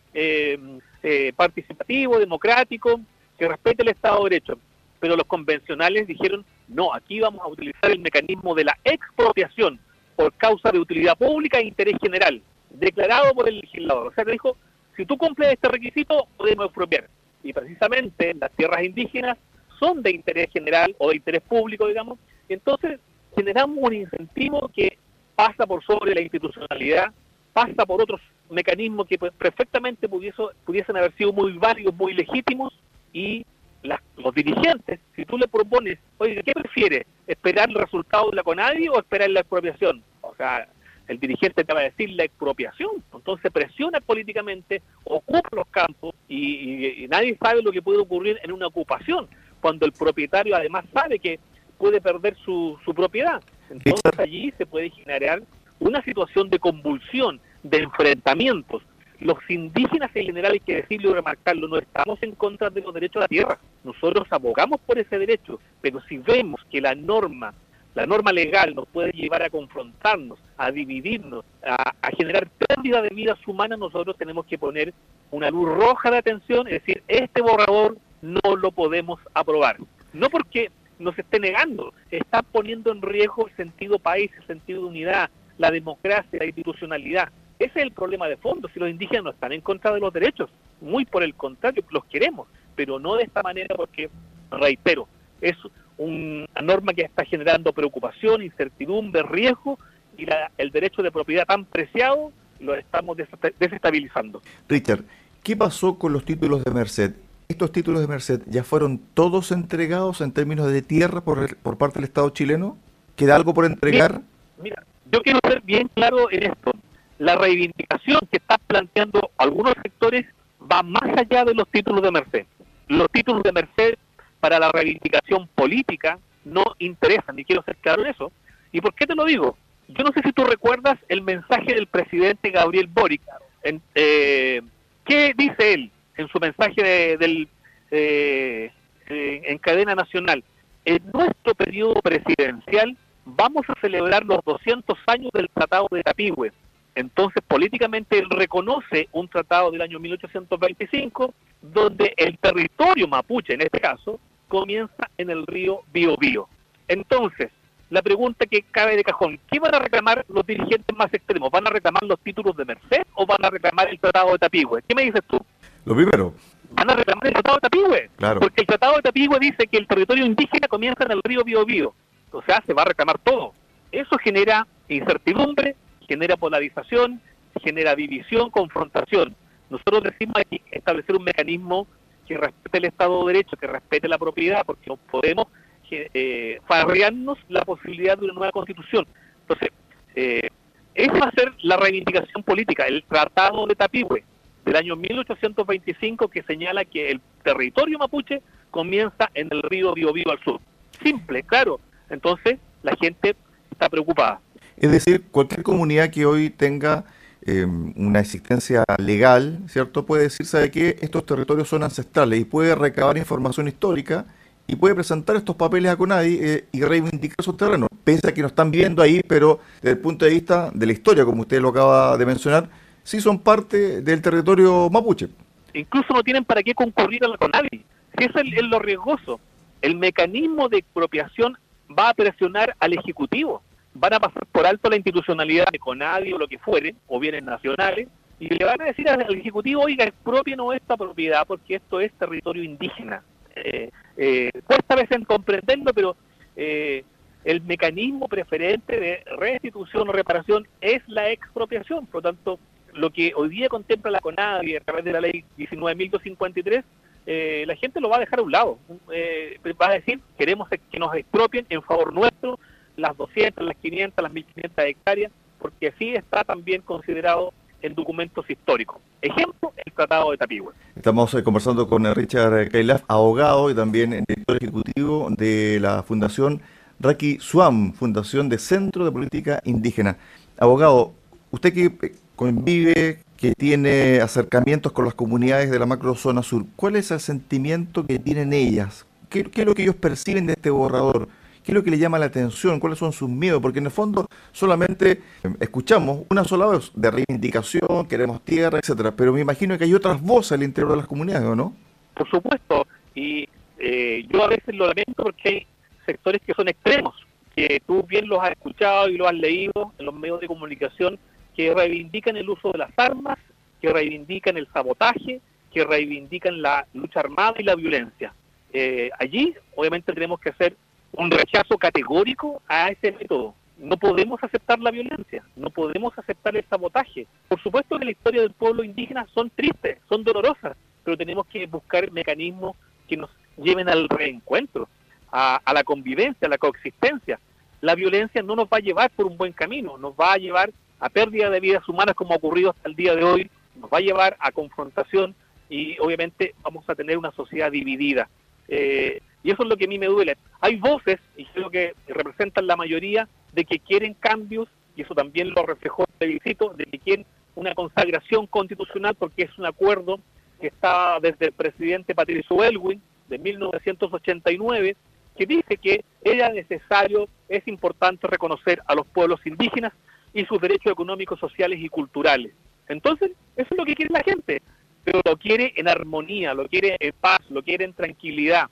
eh, 1.03 1.33
participativo, 1.35 2.19
democrático, 2.19 2.99
que 3.37 3.47
respete 3.47 3.83
el 3.83 3.89
Estado 3.89 4.23
de 4.23 4.29
Derecho. 4.31 4.59
Pero 4.99 5.15
los 5.15 5.25
convencionales 5.25 6.07
dijeron, 6.07 6.43
no, 6.67 6.93
aquí 6.93 7.19
vamos 7.19 7.41
a 7.43 7.47
utilizar 7.47 7.91
el 7.91 7.99
mecanismo 7.99 8.55
de 8.55 8.65
la 8.65 8.77
expropiación 8.83 9.79
por 10.15 10.33
causa 10.33 10.71
de 10.71 10.79
utilidad 10.79 11.17
pública 11.17 11.59
e 11.59 11.67
interés 11.67 11.95
general, 12.01 12.41
declarado 12.71 13.33
por 13.33 13.47
el 13.47 13.59
legislador. 13.59 14.07
O 14.07 14.13
sea, 14.13 14.25
que 14.25 14.31
dijo, 14.31 14.57
si 14.95 15.05
tú 15.05 15.17
cumples 15.17 15.53
este 15.53 15.67
requisito, 15.67 16.27
podemos 16.35 16.65
expropiar. 16.65 17.07
Y 17.43 17.53
precisamente 17.53 18.33
las 18.33 18.51
tierras 18.53 18.83
indígenas 18.83 19.37
son 19.79 20.01
de 20.01 20.11
interés 20.11 20.49
general 20.51 20.95
o 20.97 21.09
de 21.09 21.17
interés 21.17 21.41
público, 21.43 21.87
digamos. 21.87 22.17
Entonces, 22.49 22.99
generamos 23.35 23.77
un 23.79 23.93
incentivo 23.93 24.71
que 24.75 24.97
pasa 25.35 25.67
por 25.67 25.83
sobre 25.83 26.15
la 26.15 26.21
institucionalidad, 26.21 27.13
pasa 27.57 27.87
por 27.87 27.99
otros 27.99 28.21
mecanismos 28.51 29.07
que 29.07 29.17
pues, 29.17 29.33
perfectamente 29.33 30.07
pudiesen 30.07 30.95
haber 30.95 31.11
sido 31.13 31.33
muy 31.33 31.53
válidos, 31.53 31.95
muy 31.95 32.13
legítimos, 32.13 32.71
y 33.11 33.47
los 33.81 34.35
dirigentes, 34.35 34.99
si 35.15 35.25
tú 35.25 35.39
le 35.39 35.47
propones, 35.47 35.97
oye, 36.19 36.43
¿qué 36.43 36.51
prefiere? 36.51 37.07
¿Esperar 37.25 37.69
el 37.69 37.75
resultado 37.75 38.29
de 38.29 38.35
la 38.35 38.43
CONADI 38.43 38.89
o 38.89 38.99
esperar 38.99 39.31
la 39.31 39.39
expropiación? 39.39 40.03
O 40.21 40.35
sea, 40.35 40.69
el 41.07 41.19
dirigente 41.19 41.63
te 41.63 41.73
va 41.73 41.79
a 41.79 41.89
decir 41.89 42.11
la 42.11 42.25
expropiación, 42.25 43.03
entonces 43.11 43.51
presiona 43.51 44.01
políticamente, 44.01 44.83
ocupa 45.03 45.49
los 45.53 45.67
campos 45.69 46.13
y, 46.27 47.05
y 47.05 47.07
nadie 47.07 47.35
sabe 47.41 47.63
lo 47.63 47.71
que 47.71 47.81
puede 47.81 47.97
ocurrir 47.97 48.39
en 48.43 48.51
una 48.51 48.67
ocupación, 48.67 49.27
cuando 49.61 49.87
el 49.87 49.93
propietario 49.93 50.55
además 50.55 50.85
sabe 50.93 51.17
que 51.17 51.39
puede 51.79 52.01
perder 52.01 52.35
su, 52.45 52.77
su 52.85 52.93
propiedad. 52.93 53.41
Entonces 53.71 54.19
allí 54.19 54.53
se 54.59 54.67
puede 54.67 54.91
generar 54.91 55.41
una 55.79 56.03
situación 56.03 56.49
de 56.49 56.59
convulsión, 56.59 57.39
de 57.69 57.77
enfrentamientos. 57.79 58.83
Los 59.19 59.37
indígenas 59.49 60.11
en 60.13 60.27
general, 60.27 60.53
hay 60.53 60.59
que 60.59 60.75
decirlo 60.75 61.09
y 61.09 61.13
remarcarlo, 61.13 61.67
no 61.67 61.79
estamos 61.79 62.21
en 62.21 62.33
contra 62.33 62.69
de 62.69 62.81
los 62.81 62.93
derechos 62.93 63.17
a 63.17 63.21
la 63.21 63.27
tierra. 63.27 63.59
Nosotros 63.83 64.27
abogamos 64.29 64.79
por 64.81 64.99
ese 64.99 65.17
derecho, 65.17 65.59
pero 65.81 65.99
si 66.07 66.19
vemos 66.19 66.61
que 66.69 66.81
la 66.81 66.93
norma, 66.93 67.53
la 67.95 68.05
norma 68.05 68.31
legal 68.31 68.75
nos 68.75 68.87
puede 68.87 69.11
llevar 69.11 69.41
a 69.41 69.49
confrontarnos, 69.49 70.37
a 70.55 70.71
dividirnos, 70.71 71.45
a, 71.65 71.93
a 71.99 72.11
generar 72.11 72.47
pérdida 72.47 73.01
de 73.01 73.09
vidas 73.09 73.39
humanas, 73.47 73.79
nosotros 73.79 74.15
tenemos 74.17 74.45
que 74.45 74.59
poner 74.59 74.93
una 75.31 75.49
luz 75.49 75.67
roja 75.67 76.11
de 76.11 76.17
atención, 76.17 76.67
es 76.67 76.73
decir, 76.73 77.01
este 77.07 77.41
borrador 77.41 77.97
no 78.21 78.55
lo 78.55 78.71
podemos 78.71 79.19
aprobar. 79.33 79.77
No 80.13 80.29
porque 80.29 80.69
nos 80.99 81.17
esté 81.17 81.39
negando, 81.39 81.93
está 82.11 82.41
poniendo 82.41 82.91
en 82.91 83.01
riesgo 83.01 83.47
el 83.47 83.55
sentido 83.55 83.99
país, 83.99 84.31
el 84.37 84.47
sentido 84.47 84.81
de 84.81 84.87
unidad, 84.87 85.29
la 85.57 85.71
democracia, 85.71 86.39
la 86.39 86.45
institucionalidad. 86.45 87.29
Ese 87.59 87.79
es 87.79 87.83
el 87.85 87.91
problema 87.91 88.27
de 88.27 88.37
fondo, 88.37 88.69
si 88.71 88.79
los 88.79 88.89
indígenas 88.89 89.23
no 89.23 89.29
están 89.31 89.51
en 89.51 89.61
contra 89.61 89.91
de 89.93 89.99
los 89.99 90.13
derechos, 90.13 90.49
muy 90.79 91.05
por 91.05 91.23
el 91.23 91.33
contrario, 91.33 91.83
los 91.89 92.05
queremos, 92.05 92.47
pero 92.75 92.99
no 92.99 93.15
de 93.15 93.23
esta 93.23 93.41
manera 93.41 93.75
porque, 93.75 94.09
reitero, 94.51 95.07
es 95.41 95.55
una 95.97 96.61
norma 96.61 96.93
que 96.93 97.01
está 97.01 97.25
generando 97.25 97.73
preocupación, 97.73 98.43
incertidumbre, 98.43 99.23
riesgo 99.23 99.79
y 100.17 100.27
el 100.57 100.71
derecho 100.71 101.01
de 101.01 101.11
propiedad 101.11 101.45
tan 101.45 101.65
preciado 101.65 102.31
lo 102.59 102.75
estamos 102.75 103.17
desestabilizando. 103.59 104.41
Richard, 104.67 105.03
¿qué 105.43 105.55
pasó 105.55 105.97
con 105.97 106.13
los 106.13 106.25
títulos 106.25 106.63
de 106.63 106.71
Merced? 106.71 107.13
¿Estos 107.47 107.71
títulos 107.71 108.01
de 108.01 108.07
Merced 108.07 108.41
ya 108.47 108.63
fueron 108.63 108.99
todos 109.13 109.51
entregados 109.51 110.21
en 110.21 110.31
términos 110.31 110.71
de 110.71 110.81
tierra 110.81 111.21
por, 111.21 111.55
por 111.57 111.77
parte 111.77 111.95
del 111.99 112.05
Estado 112.05 112.29
chileno? 112.31 112.77
¿Queda 113.15 113.35
algo 113.35 113.53
por 113.53 113.65
entregar? 113.65 114.21
Mira, 114.61 114.83
yo 115.11 115.21
quiero 115.21 115.39
ser 115.47 115.61
bien 115.61 115.89
claro 115.93 116.29
en 116.31 116.43
esto. 116.51 116.71
La 117.19 117.35
reivindicación 117.35 118.19
que 118.31 118.37
están 118.37 118.59
planteando 118.67 119.31
algunos 119.37 119.73
sectores 119.81 120.25
va 120.59 120.83
más 120.83 121.17
allá 121.17 121.45
de 121.45 121.53
los 121.53 121.67
títulos 121.69 122.01
de 122.01 122.11
Merced. 122.11 122.45
Los 122.87 123.07
títulos 123.11 123.43
de 123.43 123.51
Merced 123.51 123.95
para 124.39 124.59
la 124.59 124.71
reivindicación 124.71 125.47
política 125.55 126.19
no 126.45 126.63
interesan, 126.79 127.37
y 127.39 127.43
quiero 127.43 127.63
ser 127.63 127.75
claro 127.77 128.03
en 128.03 128.09
eso. 128.09 128.31
¿Y 128.71 128.81
por 128.81 128.93
qué 128.93 129.05
te 129.05 129.15
lo 129.15 129.25
digo? 129.25 129.57
Yo 129.87 130.03
no 130.03 130.11
sé 130.11 130.21
si 130.23 130.31
tú 130.31 130.43
recuerdas 130.43 130.97
el 131.09 131.21
mensaje 131.21 131.73
del 131.73 131.87
presidente 131.87 132.51
Gabriel 132.51 132.87
Boric. 132.87 133.21
En, 133.63 133.81
eh, 133.95 134.61
¿Qué 135.05 135.33
dice 135.35 135.73
él? 135.73 135.91
en 136.17 136.27
su 136.27 136.39
mensaje 136.39 137.17
del, 137.17 137.47
eh, 137.91 138.71
en 139.07 139.57
cadena 139.59 139.95
nacional, 139.95 140.43
en 140.83 140.99
nuestro 141.13 141.55
periodo 141.55 142.01
presidencial 142.01 142.97
vamos 143.25 143.65
a 143.69 143.79
celebrar 143.79 144.25
los 144.25 144.43
200 144.43 144.97
años 145.07 145.31
del 145.33 145.49
Tratado 145.53 145.87
de 145.91 146.03
Tapigüe. 146.03 146.51
Entonces, 146.97 147.43
políticamente 147.47 148.17
él 148.17 148.27
reconoce 148.27 149.07
un 149.11 149.27
tratado 149.27 149.69
del 149.69 149.83
año 149.83 149.99
1825, 149.99 151.31
donde 151.61 152.11
el 152.17 152.39
territorio 152.39 153.07
mapuche, 153.07 153.53
en 153.53 153.61
este 153.61 153.79
caso, 153.79 154.19
comienza 154.47 155.07
en 155.15 155.29
el 155.29 155.45
río 155.45 155.81
Biobío. 155.93 156.47
Entonces, 156.87 157.51
la 157.91 158.01
pregunta 158.01 158.47
que 158.47 158.63
cabe 158.63 158.95
de 158.95 159.03
cajón, 159.03 159.39
¿qué 159.47 159.59
van 159.59 159.75
a 159.75 159.79
reclamar 159.79 160.25
los 160.27 160.43
dirigentes 160.47 160.97
más 160.97 161.13
extremos? 161.13 161.51
¿Van 161.51 161.67
a 161.67 161.69
reclamar 161.69 162.01
los 162.01 162.19
títulos 162.21 162.57
de 162.57 162.65
Merced 162.65 163.03
o 163.13 163.27
van 163.27 163.45
a 163.45 163.51
reclamar 163.51 163.89
el 163.89 163.99
Tratado 163.99 164.31
de 164.31 164.39
Tapigüe? 164.39 164.81
¿Qué 164.87 164.95
me 164.95 165.03
dices 165.03 165.21
tú? 165.27 165.37
Lo 165.85 165.95
primero. 165.95 166.33
Van 166.71 166.89
a 166.89 166.95
reclamar 166.95 167.27
el 167.27 167.33
Tratado 167.33 167.57
de 167.57 167.61
Tapigüe. 167.61 168.09
Claro. 168.17 168.39
Porque 168.39 168.61
el 168.61 168.67
Tratado 168.67 168.95
de 168.95 169.03
Tapigüe 169.03 169.37
dice 169.39 169.67
que 169.67 169.77
el 169.77 169.85
territorio 169.85 170.25
indígena 170.25 170.67
comienza 170.67 171.03
en 171.03 171.11
el 171.11 171.21
río 171.23 171.43
Biobío. 171.43 171.93
O 172.31 172.41
sea, 172.41 172.63
se 172.65 172.73
va 172.73 172.81
a 172.81 172.85
reclamar 172.85 173.19
todo. 173.19 173.53
Eso 173.91 174.17
genera 174.17 174.65
incertidumbre, 174.89 175.75
genera 176.07 176.37
polarización, 176.37 177.21
genera 177.61 177.95
división, 177.95 178.49
confrontación. 178.49 179.35
Nosotros 179.69 180.03
decimos 180.03 180.35
aquí 180.37 180.61
establecer 180.71 181.15
un 181.15 181.23
mecanismo 181.23 181.87
que 182.27 182.37
respete 182.37 182.77
el 182.77 182.85
Estado 182.85 183.25
de 183.25 183.33
Derecho, 183.33 183.57
que 183.57 183.67
respete 183.67 184.07
la 184.07 184.17
propiedad, 184.17 184.65
porque 184.65 184.91
podemos 185.11 185.47
eh, 185.89 186.59
farrearnos 186.67 187.37
la 187.49 187.61
posibilidad 187.61 188.17
de 188.17 188.25
una 188.25 188.33
nueva 188.33 188.51
constitución. 188.51 189.07
Entonces, 189.41 189.69
eh, 190.15 190.49
esa 190.93 191.13
va 191.13 191.27
a 191.27 191.31
ser 191.31 191.53
la 191.61 191.77
reivindicación 191.77 192.43
política, 192.43 192.85
el 192.85 193.03
Tratado 193.03 193.65
de 193.67 193.75
Tapigüe 193.75 194.23
del 194.67 194.75
año 194.75 194.97
1825 194.97 196.27
que 196.27 196.43
señala 196.43 196.83
que 196.83 197.11
el 197.11 197.21
territorio 197.43 197.97
mapuche 197.97 198.41
comienza 198.69 199.29
en 199.33 199.47
el 199.51 199.61
río 199.63 199.93
Biobío 199.93 200.29
al 200.29 200.43
sur. 200.43 200.59
Simple, 201.01 201.43
claro. 201.43 201.79
Entonces, 202.09 202.59
la 202.83 202.95
gente 202.97 203.35
está 203.71 203.89
preocupada. 203.89 204.41
Es 204.77 204.91
decir, 204.91 205.23
cualquier 205.31 205.63
comunidad 205.63 206.09
que 206.11 206.25
hoy 206.25 206.51
tenga 206.51 207.05
em, 207.41 207.93
una 207.95 208.19
existencia 208.19 208.83
legal, 208.97 209.59
¿cierto? 209.67 210.05
Puede 210.05 210.23
decir, 210.23 210.45
¿sabe 210.45 210.69
qué? 210.69 210.97
Estos 211.01 211.25
territorios 211.25 211.67
son 211.67 211.83
ancestrales 211.83 212.39
y 212.39 212.45
puede 212.45 212.75
recabar 212.75 213.17
información 213.17 213.67
histórica 213.67 214.25
y 214.67 214.75
puede 214.75 214.93
presentar 214.93 215.35
estos 215.35 215.55
papeles 215.55 215.91
a 215.91 215.95
CONADI 215.95 216.39
eh, 216.41 216.65
y 216.71 216.83
reivindicar 216.83 217.43
sus 217.43 217.57
terrenos. 217.57 217.89
Pese 218.03 218.27
a 218.27 218.33
que 218.33 218.41
no 218.41 218.47
están 218.47 218.69
viendo 218.69 219.01
ahí, 219.01 219.21
pero 219.27 219.59
desde 219.81 219.91
el 219.91 219.99
punto 219.99 220.25
de 220.25 220.31
vista 220.31 220.69
de 220.73 220.85
la 220.85 220.91
historia, 220.91 221.25
como 221.25 221.41
usted 221.41 221.59
lo 221.59 221.69
acaba 221.69 222.17
de 222.17 222.25
mencionar, 222.25 222.69
sí 223.03 223.19
son 223.19 223.39
parte 223.39 224.01
del 224.01 224.21
territorio 224.21 224.89
mapuche. 224.91 225.29
Incluso 225.73 226.13
no 226.13 226.23
tienen 226.23 226.45
para 226.45 226.61
qué 226.61 226.75
concurrir 226.75 227.23
a 227.23 227.29
la 227.29 227.37
CONADI. 227.37 227.83
Si 228.17 228.25
eso 228.25 228.39
es 228.39 228.63
lo 228.63 228.79
riesgoso. 228.79 229.39
El 229.81 229.95
mecanismo 229.95 230.69
de 230.69 230.79
expropiación 230.79 231.57
va 231.97 232.09
a 232.09 232.13
presionar 232.13 232.75
al 232.79 232.93
Ejecutivo, 232.93 233.61
van 233.99 234.13
a 234.13 234.19
pasar 234.19 234.45
por 234.51 234.65
alto 234.65 234.89
la 234.89 234.95
institucionalidad 234.95 235.65
de 235.71 235.79
CONADI 235.79 236.33
o 236.33 236.37
lo 236.37 236.47
que 236.47 236.59
fuere, 236.59 236.95
o 237.07 237.19
bienes 237.19 237.43
nacionales, 237.43 238.07
y 238.39 238.49
le 238.49 238.65
van 238.65 238.81
a 238.81 238.85
decir 238.85 239.09
al 239.09 239.21
Ejecutivo, 239.35 239.81
oiga, 239.81 240.11
no 240.55 240.73
esta 240.73 240.95
propiedad 240.95 241.45
porque 241.47 241.75
esto 241.75 241.99
es 241.99 242.11
territorio 242.13 242.63
indígena. 242.63 243.23
Eh, 243.55 243.89
eh, 244.15 244.51
cuesta 244.65 244.93
a 244.93 244.97
veces 244.97 245.25
comprenderlo, 245.25 245.91
pero 245.93 246.15
eh, 246.55 247.03
el 247.43 247.61
mecanismo 247.61 248.27
preferente 248.27 248.99
de 248.99 249.23
restitución 249.37 250.09
o 250.09 250.11
reparación 250.11 250.67
es 250.81 251.01
la 251.07 251.29
expropiación. 251.31 252.05
Por 252.05 252.23
lo 252.23 252.29
tanto, 252.29 252.59
lo 252.93 253.09
que 253.11 253.33
hoy 253.35 253.49
día 253.49 253.69
contempla 253.69 254.11
la 254.11 254.19
CONADI 254.19 254.75
a 254.75 254.81
través 254.81 255.05
de 255.05 255.13
la 255.13 255.21
ley 255.21 255.43
19.253, 255.57 256.83
eh, 257.25 257.63
la 257.67 257.75
gente 257.75 257.99
lo 257.99 258.09
va 258.09 258.17
a 258.17 258.21
dejar 258.21 258.39
a 258.39 258.43
un 258.43 258.51
lado. 258.51 258.77
Eh, 259.11 259.59
va 259.79 259.87
a 259.87 259.93
decir, 259.93 260.19
queremos 260.37 260.69
que 260.69 260.99
nos 260.99 261.13
expropien 261.15 261.65
en 261.69 261.81
favor 261.81 262.13
nuestro 262.13 262.59
las 262.97 263.15
200, 263.15 263.65
las 263.65 263.77
500, 263.77 264.23
las 264.23 264.33
1500 264.33 264.85
hectáreas, 264.85 265.31
porque 265.59 265.87
así 265.87 266.13
está 266.13 266.43
también 266.43 266.81
considerado 266.81 267.53
en 267.81 267.95
documentos 267.95 268.49
históricos. 268.49 268.97
Ejemplo, 269.21 269.71
el 269.77 269.93
Tratado 269.93 270.31
de 270.31 270.37
Tapigüe. 270.37 270.73
Estamos 270.95 271.33
eh, 271.33 271.43
conversando 271.43 271.87
con 271.87 272.13
Richard 272.13 272.69
Kailaf, 272.69 273.03
abogado 273.07 273.69
y 273.71 273.75
también 273.75 274.23
director 274.27 274.57
ejecutivo 274.57 275.27
de 275.31 275.79
la 275.79 276.03
Fundación 276.03 276.61
Raki 276.99 277.37
Suam, 277.39 277.93
Fundación 277.93 278.49
de 278.49 278.57
Centro 278.57 279.05
de 279.05 279.11
Política 279.11 279.61
Indígena. 279.63 280.17
Abogado, 280.57 281.13
usted 281.51 281.73
que 281.73 282.15
convive, 282.35 283.19
que 283.37 283.53
tiene 283.53 284.19
acercamientos 284.21 284.91
con 284.91 285.05
las 285.05 285.13
comunidades 285.13 285.69
de 285.69 285.77
la 285.77 285.85
macrozona 285.85 286.41
sur, 286.41 286.65
¿cuál 286.75 286.95
es 286.95 287.11
el 287.11 287.19
sentimiento 287.19 288.05
que 288.05 288.17
tienen 288.17 288.53
ellas? 288.53 289.05
¿Qué, 289.29 289.49
es 289.53 289.65
lo 289.65 289.75
que 289.75 289.83
ellos 289.83 289.95
perciben 289.95 290.47
de 290.47 290.53
este 290.53 290.69
borrador? 290.69 291.27
¿Qué 291.67 291.73
es 291.73 291.75
lo 291.75 291.83
que 291.83 291.91
le 291.91 291.97
llama 291.97 292.17
la 292.17 292.27
atención? 292.27 292.79
¿Cuáles 292.79 292.97
son 292.97 293.11
sus 293.11 293.27
miedos? 293.27 293.61
Porque 293.61 293.79
en 293.79 293.87
el 293.87 293.91
fondo 293.91 294.25
solamente 294.53 295.11
eh, 295.11 295.49
escuchamos 295.59 296.21
una 296.29 296.45
sola 296.45 296.67
voz 296.67 296.93
de 296.95 297.11
reivindicación, 297.11 298.07
queremos 298.07 298.41
tierra, 298.45 298.79
etcétera, 298.79 299.13
pero 299.13 299.33
me 299.33 299.41
imagino 299.41 299.77
que 299.77 299.83
hay 299.83 299.93
otras 299.93 300.21
voces 300.21 300.53
al 300.53 300.63
interior 300.63 300.91
de 300.91 300.97
las 300.99 301.07
comunidades, 301.07 301.45
¿o 301.45 301.57
no? 301.57 301.75
Por 302.13 302.29
supuesto, 302.29 302.87
y 303.13 303.49
eh, 303.79 304.25
yo 304.29 304.45
a 304.45 304.47
veces 304.47 304.73
lo 304.75 304.87
lamento 304.87 305.23
porque 305.23 305.49
hay 305.49 305.67
sectores 306.05 306.41
que 306.47 306.53
son 306.53 306.69
extremos, 306.69 307.15
que 307.53 307.81
tú 307.85 308.01
bien 308.03 308.29
los 308.29 308.41
has 308.41 308.51
escuchado 308.51 309.09
y 309.09 309.17
los 309.17 309.27
has 309.27 309.35
leído 309.35 309.91
en 309.97 310.05
los 310.05 310.15
medios 310.15 310.39
de 310.39 310.47
comunicación, 310.47 311.19
que 311.53 311.73
reivindican 311.73 312.37
el 312.37 312.49
uso 312.49 312.71
de 312.71 312.77
las 312.77 312.91
armas, 312.95 313.37
que 313.81 313.89
reivindican 313.89 314.55
el 314.55 314.69
sabotaje, 314.71 315.41
que 315.73 315.83
reivindican 315.83 316.61
la 316.61 316.87
lucha 316.93 317.19
armada 317.19 317.55
y 317.59 317.63
la 317.63 317.75
violencia. 317.75 318.33
Eh, 318.71 319.09
allí, 319.19 319.53
obviamente, 319.75 320.13
tenemos 320.13 320.39
que 320.39 320.51
hacer 320.51 320.77
un 321.13 321.31
rechazo 321.31 321.77
categórico 321.77 322.61
a 322.67 322.89
ese 322.89 323.11
método. 323.11 323.53
No 323.77 323.97
podemos 323.97 324.43
aceptar 324.43 324.79
la 324.79 324.89
violencia, 324.89 325.43
no 325.55 325.69
podemos 325.69 326.17
aceptar 326.17 326.55
el 326.57 326.65
sabotaje. 326.67 327.27
Por 327.47 327.61
supuesto 327.61 327.99
que 327.99 328.05
la 328.05 328.11
historia 328.11 328.41
del 328.41 328.51
pueblo 328.51 328.83
indígena 328.83 329.27
son 329.33 329.51
tristes, 329.51 329.99
son 330.09 330.23
dolorosas, 330.23 330.75
pero 331.03 331.15
tenemos 331.15 331.45
que 331.47 331.67
buscar 331.67 332.11
mecanismos 332.11 332.75
que 333.07 333.17
nos 333.17 333.29
lleven 333.57 333.87
al 333.87 334.09
reencuentro 334.09 334.87
a, 335.31 335.61
la 335.73 335.83
convivencia, 335.83 336.47
a 336.47 336.49
la 336.49 336.57
coexistencia. 336.57 337.39
La 337.81 337.93
violencia 337.93 338.41
no 338.41 338.55
nos 338.55 338.65
va 338.67 338.77
a 338.77 338.81
llevar 338.81 339.11
por 339.11 339.27
un 339.27 339.37
buen 339.37 339.53
camino, 339.53 339.97
nos 339.97 340.13
va 340.13 340.33
a 340.33 340.37
llevar 340.37 340.71
a 340.99 341.09
pérdida 341.09 341.49
de 341.49 341.59
vidas 341.59 341.87
humanas 341.87 342.15
como 342.15 342.33
ha 342.33 342.37
ocurrido 342.37 342.71
hasta 342.71 342.89
el 342.89 342.95
día 342.95 343.15
de 343.15 343.23
hoy, 343.23 343.51
nos 343.75 343.91
va 343.91 343.99
a 343.99 344.01
llevar 344.01 344.35
a 344.39 344.51
confrontación 344.51 345.35
y 345.69 345.99
obviamente 345.99 346.55
vamos 346.63 346.89
a 346.89 346.95
tener 346.95 347.17
una 347.17 347.31
sociedad 347.31 347.71
dividida. 347.71 348.29
Eh, 348.67 349.21
y 349.47 349.51
eso 349.51 349.63
es 349.63 349.69
lo 349.69 349.77
que 349.77 349.85
a 349.85 349.87
mí 349.87 349.97
me 349.97 350.07
duele. 350.07 350.35
Hay 350.59 350.75
voces, 350.75 351.21
y 351.37 351.45
creo 351.45 351.69
que 351.69 351.93
representan 352.05 352.67
la 352.67 352.75
mayoría, 352.75 353.29
de 353.53 353.63
que 353.63 353.79
quieren 353.79 354.13
cambios, 354.13 354.67
y 354.93 355.03
eso 355.03 355.15
también 355.15 355.51
lo 355.51 355.65
reflejó 355.65 356.01
el 356.01 356.13
plebiscito, 356.17 356.73
de 356.73 356.83
que 356.83 356.99
quieren 356.99 357.25
una 357.55 357.73
consagración 357.73 358.45
constitucional 358.47 359.15
porque 359.15 359.43
es 359.43 359.57
un 359.57 359.65
acuerdo 359.65 360.19
que 360.59 360.67
está 360.67 361.21
desde 361.21 361.45
el 361.45 361.51
presidente 361.53 362.13
Patricio 362.13 362.61
Elwin 362.61 363.01
de 363.29 363.37
1989 363.37 364.97
que 365.37 365.45
dice 365.45 365.77
que 365.77 366.03
era 366.21 366.49
necesario, 366.49 367.29
es 367.47 367.65
importante 367.69 368.27
reconocer 368.27 368.81
a 368.85 368.95
los 368.95 369.07
pueblos 369.07 369.39
indígenas 369.45 369.93
y 370.33 370.43
sus 370.43 370.59
derechos 370.59 370.91
económicos, 370.91 371.39
sociales 371.39 371.79
y 371.81 371.87
culturales. 371.87 372.51
Entonces, 372.89 373.31
eso 373.55 373.67
es 373.71 373.77
lo 373.77 373.85
que 373.85 373.95
quiere 373.95 374.11
la 374.13 374.23
gente, 374.23 374.61
pero 375.05 375.21
lo 375.23 375.37
quiere 375.37 375.71
en 375.77 375.87
armonía, 375.87 376.53
lo 376.53 376.67
quiere 376.67 376.97
en 376.99 377.13
paz, 377.13 377.39
lo 377.49 377.63
quiere 377.63 377.85
en 377.85 377.93
tranquilidad, 377.93 378.67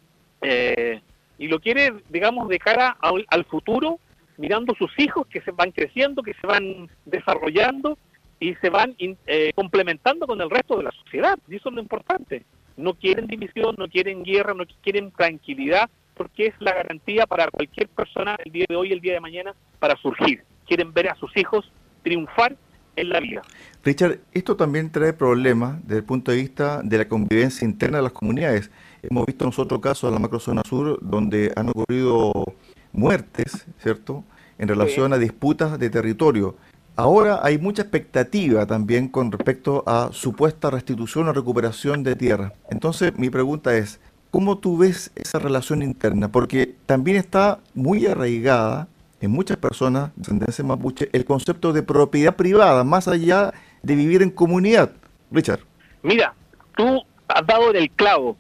eh, 0.48 1.02
y 1.38 1.48
lo 1.48 1.60
quiere, 1.60 1.94
digamos, 2.10 2.48
de 2.48 2.60
cara 2.60 2.96
al, 3.00 3.46
futuro, 3.46 4.00
mirando 4.38 4.76
sus 4.76 4.92
hijos 5.00 5.26
que 5.28 5.42
se 5.42 5.52
van 5.52 5.72
creciendo, 5.72 6.22
que 6.22 6.34
se 6.36 6.46
van 6.48 6.90
desarrollando 7.06 7.98
y 8.40 8.54
se 8.56 8.70
van 8.70 8.96
eh, 9.00 9.52
complementando 9.56 10.28
con 10.28 10.40
el 10.40 10.50
resto 10.50 10.78
de 10.78 10.84
la 10.84 10.92
sociedad, 10.92 11.38
y 11.48 11.56
eso 11.56 11.70
es 11.70 11.76
lo 11.76 11.82
importante. 11.82 12.44
No 12.78 12.94
quieren 12.94 13.28
división, 13.28 13.76
no 13.78 13.88
quieren 13.88 14.24
guerra, 14.24 14.54
no 14.54 14.66
quieren 14.84 15.12
tranquilidad, 15.12 15.90
porque 16.14 16.48
es 16.48 16.54
la 16.60 16.74
garantía 16.74 17.26
para 17.26 17.50
cualquier 17.50 17.88
persona 17.90 18.38
el 18.46 18.52
día 18.52 18.66
de 18.70 18.76
hoy, 18.76 18.92
el 18.92 19.02
día 19.02 19.14
de 19.14 19.20
mañana, 19.20 19.54
para 19.80 19.96
surgir. 19.98 20.44
Quieren 20.68 20.94
ver 20.94 21.10
a 21.10 21.16
sus 21.16 21.36
hijos 21.36 21.72
triunfar 22.04 22.56
en 22.96 23.10
la 23.10 23.20
vida. 23.20 23.42
Richard, 23.84 24.20
esto 24.34 24.56
también 24.56 24.92
trae 24.92 25.14
problemas 25.14 25.82
desde 25.84 25.98
el 25.98 26.06
punto 26.06 26.32
de 26.32 26.38
vista 26.38 26.82
de 26.84 26.98
la 26.98 27.08
convivencia 27.08 27.66
interna 27.66 27.98
de 27.98 28.04
las 28.04 28.14
comunidades. 28.14 28.72
Hemos 29.10 29.26
visto 29.26 29.46
nosotros 29.46 29.80
casos 29.82 30.08
en 30.10 30.16
la 30.16 30.20
macrozona 30.20 30.62
sur 30.68 31.00
donde 31.02 31.52
han 31.56 31.70
ocurrido 31.70 32.46
muertes, 32.92 33.66
¿cierto?, 33.80 34.24
en 34.58 34.68
relación 34.68 35.12
a 35.12 35.18
disputas 35.18 35.78
de 35.78 35.90
territorio. 35.90 36.56
Ahora 36.96 37.42
hay 37.44 37.58
mucha 37.58 37.82
expectativa 37.82 38.66
también 38.66 39.10
con 39.10 39.32
respecto 39.32 39.84
a 39.86 40.10
supuesta 40.14 40.70
restitución 40.70 41.28
o 41.28 41.34
recuperación 41.34 42.04
de 42.04 42.16
tierra. 42.16 42.54
Entonces, 42.70 43.18
mi 43.18 43.30
pregunta 43.30 43.76
es, 43.76 44.00
¿Cómo 44.36 44.58
tú 44.58 44.78
ves 44.78 45.14
esa 45.16 45.40
relación 45.40 45.82
interna? 45.82 46.30
Porque 46.30 46.76
también 46.86 47.16
está 47.16 47.60
muy 47.74 48.06
arraigada 48.06 48.90
en 49.22 49.32
muchas 49.32 49.56
personas 49.56 50.14
de 50.18 50.24
ascendencia 50.24 50.62
mapuche 50.66 51.08
el 51.14 51.24
concepto 51.24 51.72
de 51.72 51.84
propiedad 51.84 52.36
privada, 52.36 52.84
más 52.84 53.08
allá 53.08 53.54
de 53.82 53.96
vivir 53.96 54.22
en 54.22 54.30
comunidad. 54.30 54.92
Richard. 55.32 55.62
Mira, 56.04 56.34
tú 56.76 57.02
has 57.30 57.48
dado 57.48 57.70
en 57.70 57.78
el 57.78 57.90
clavo. 57.92 58.36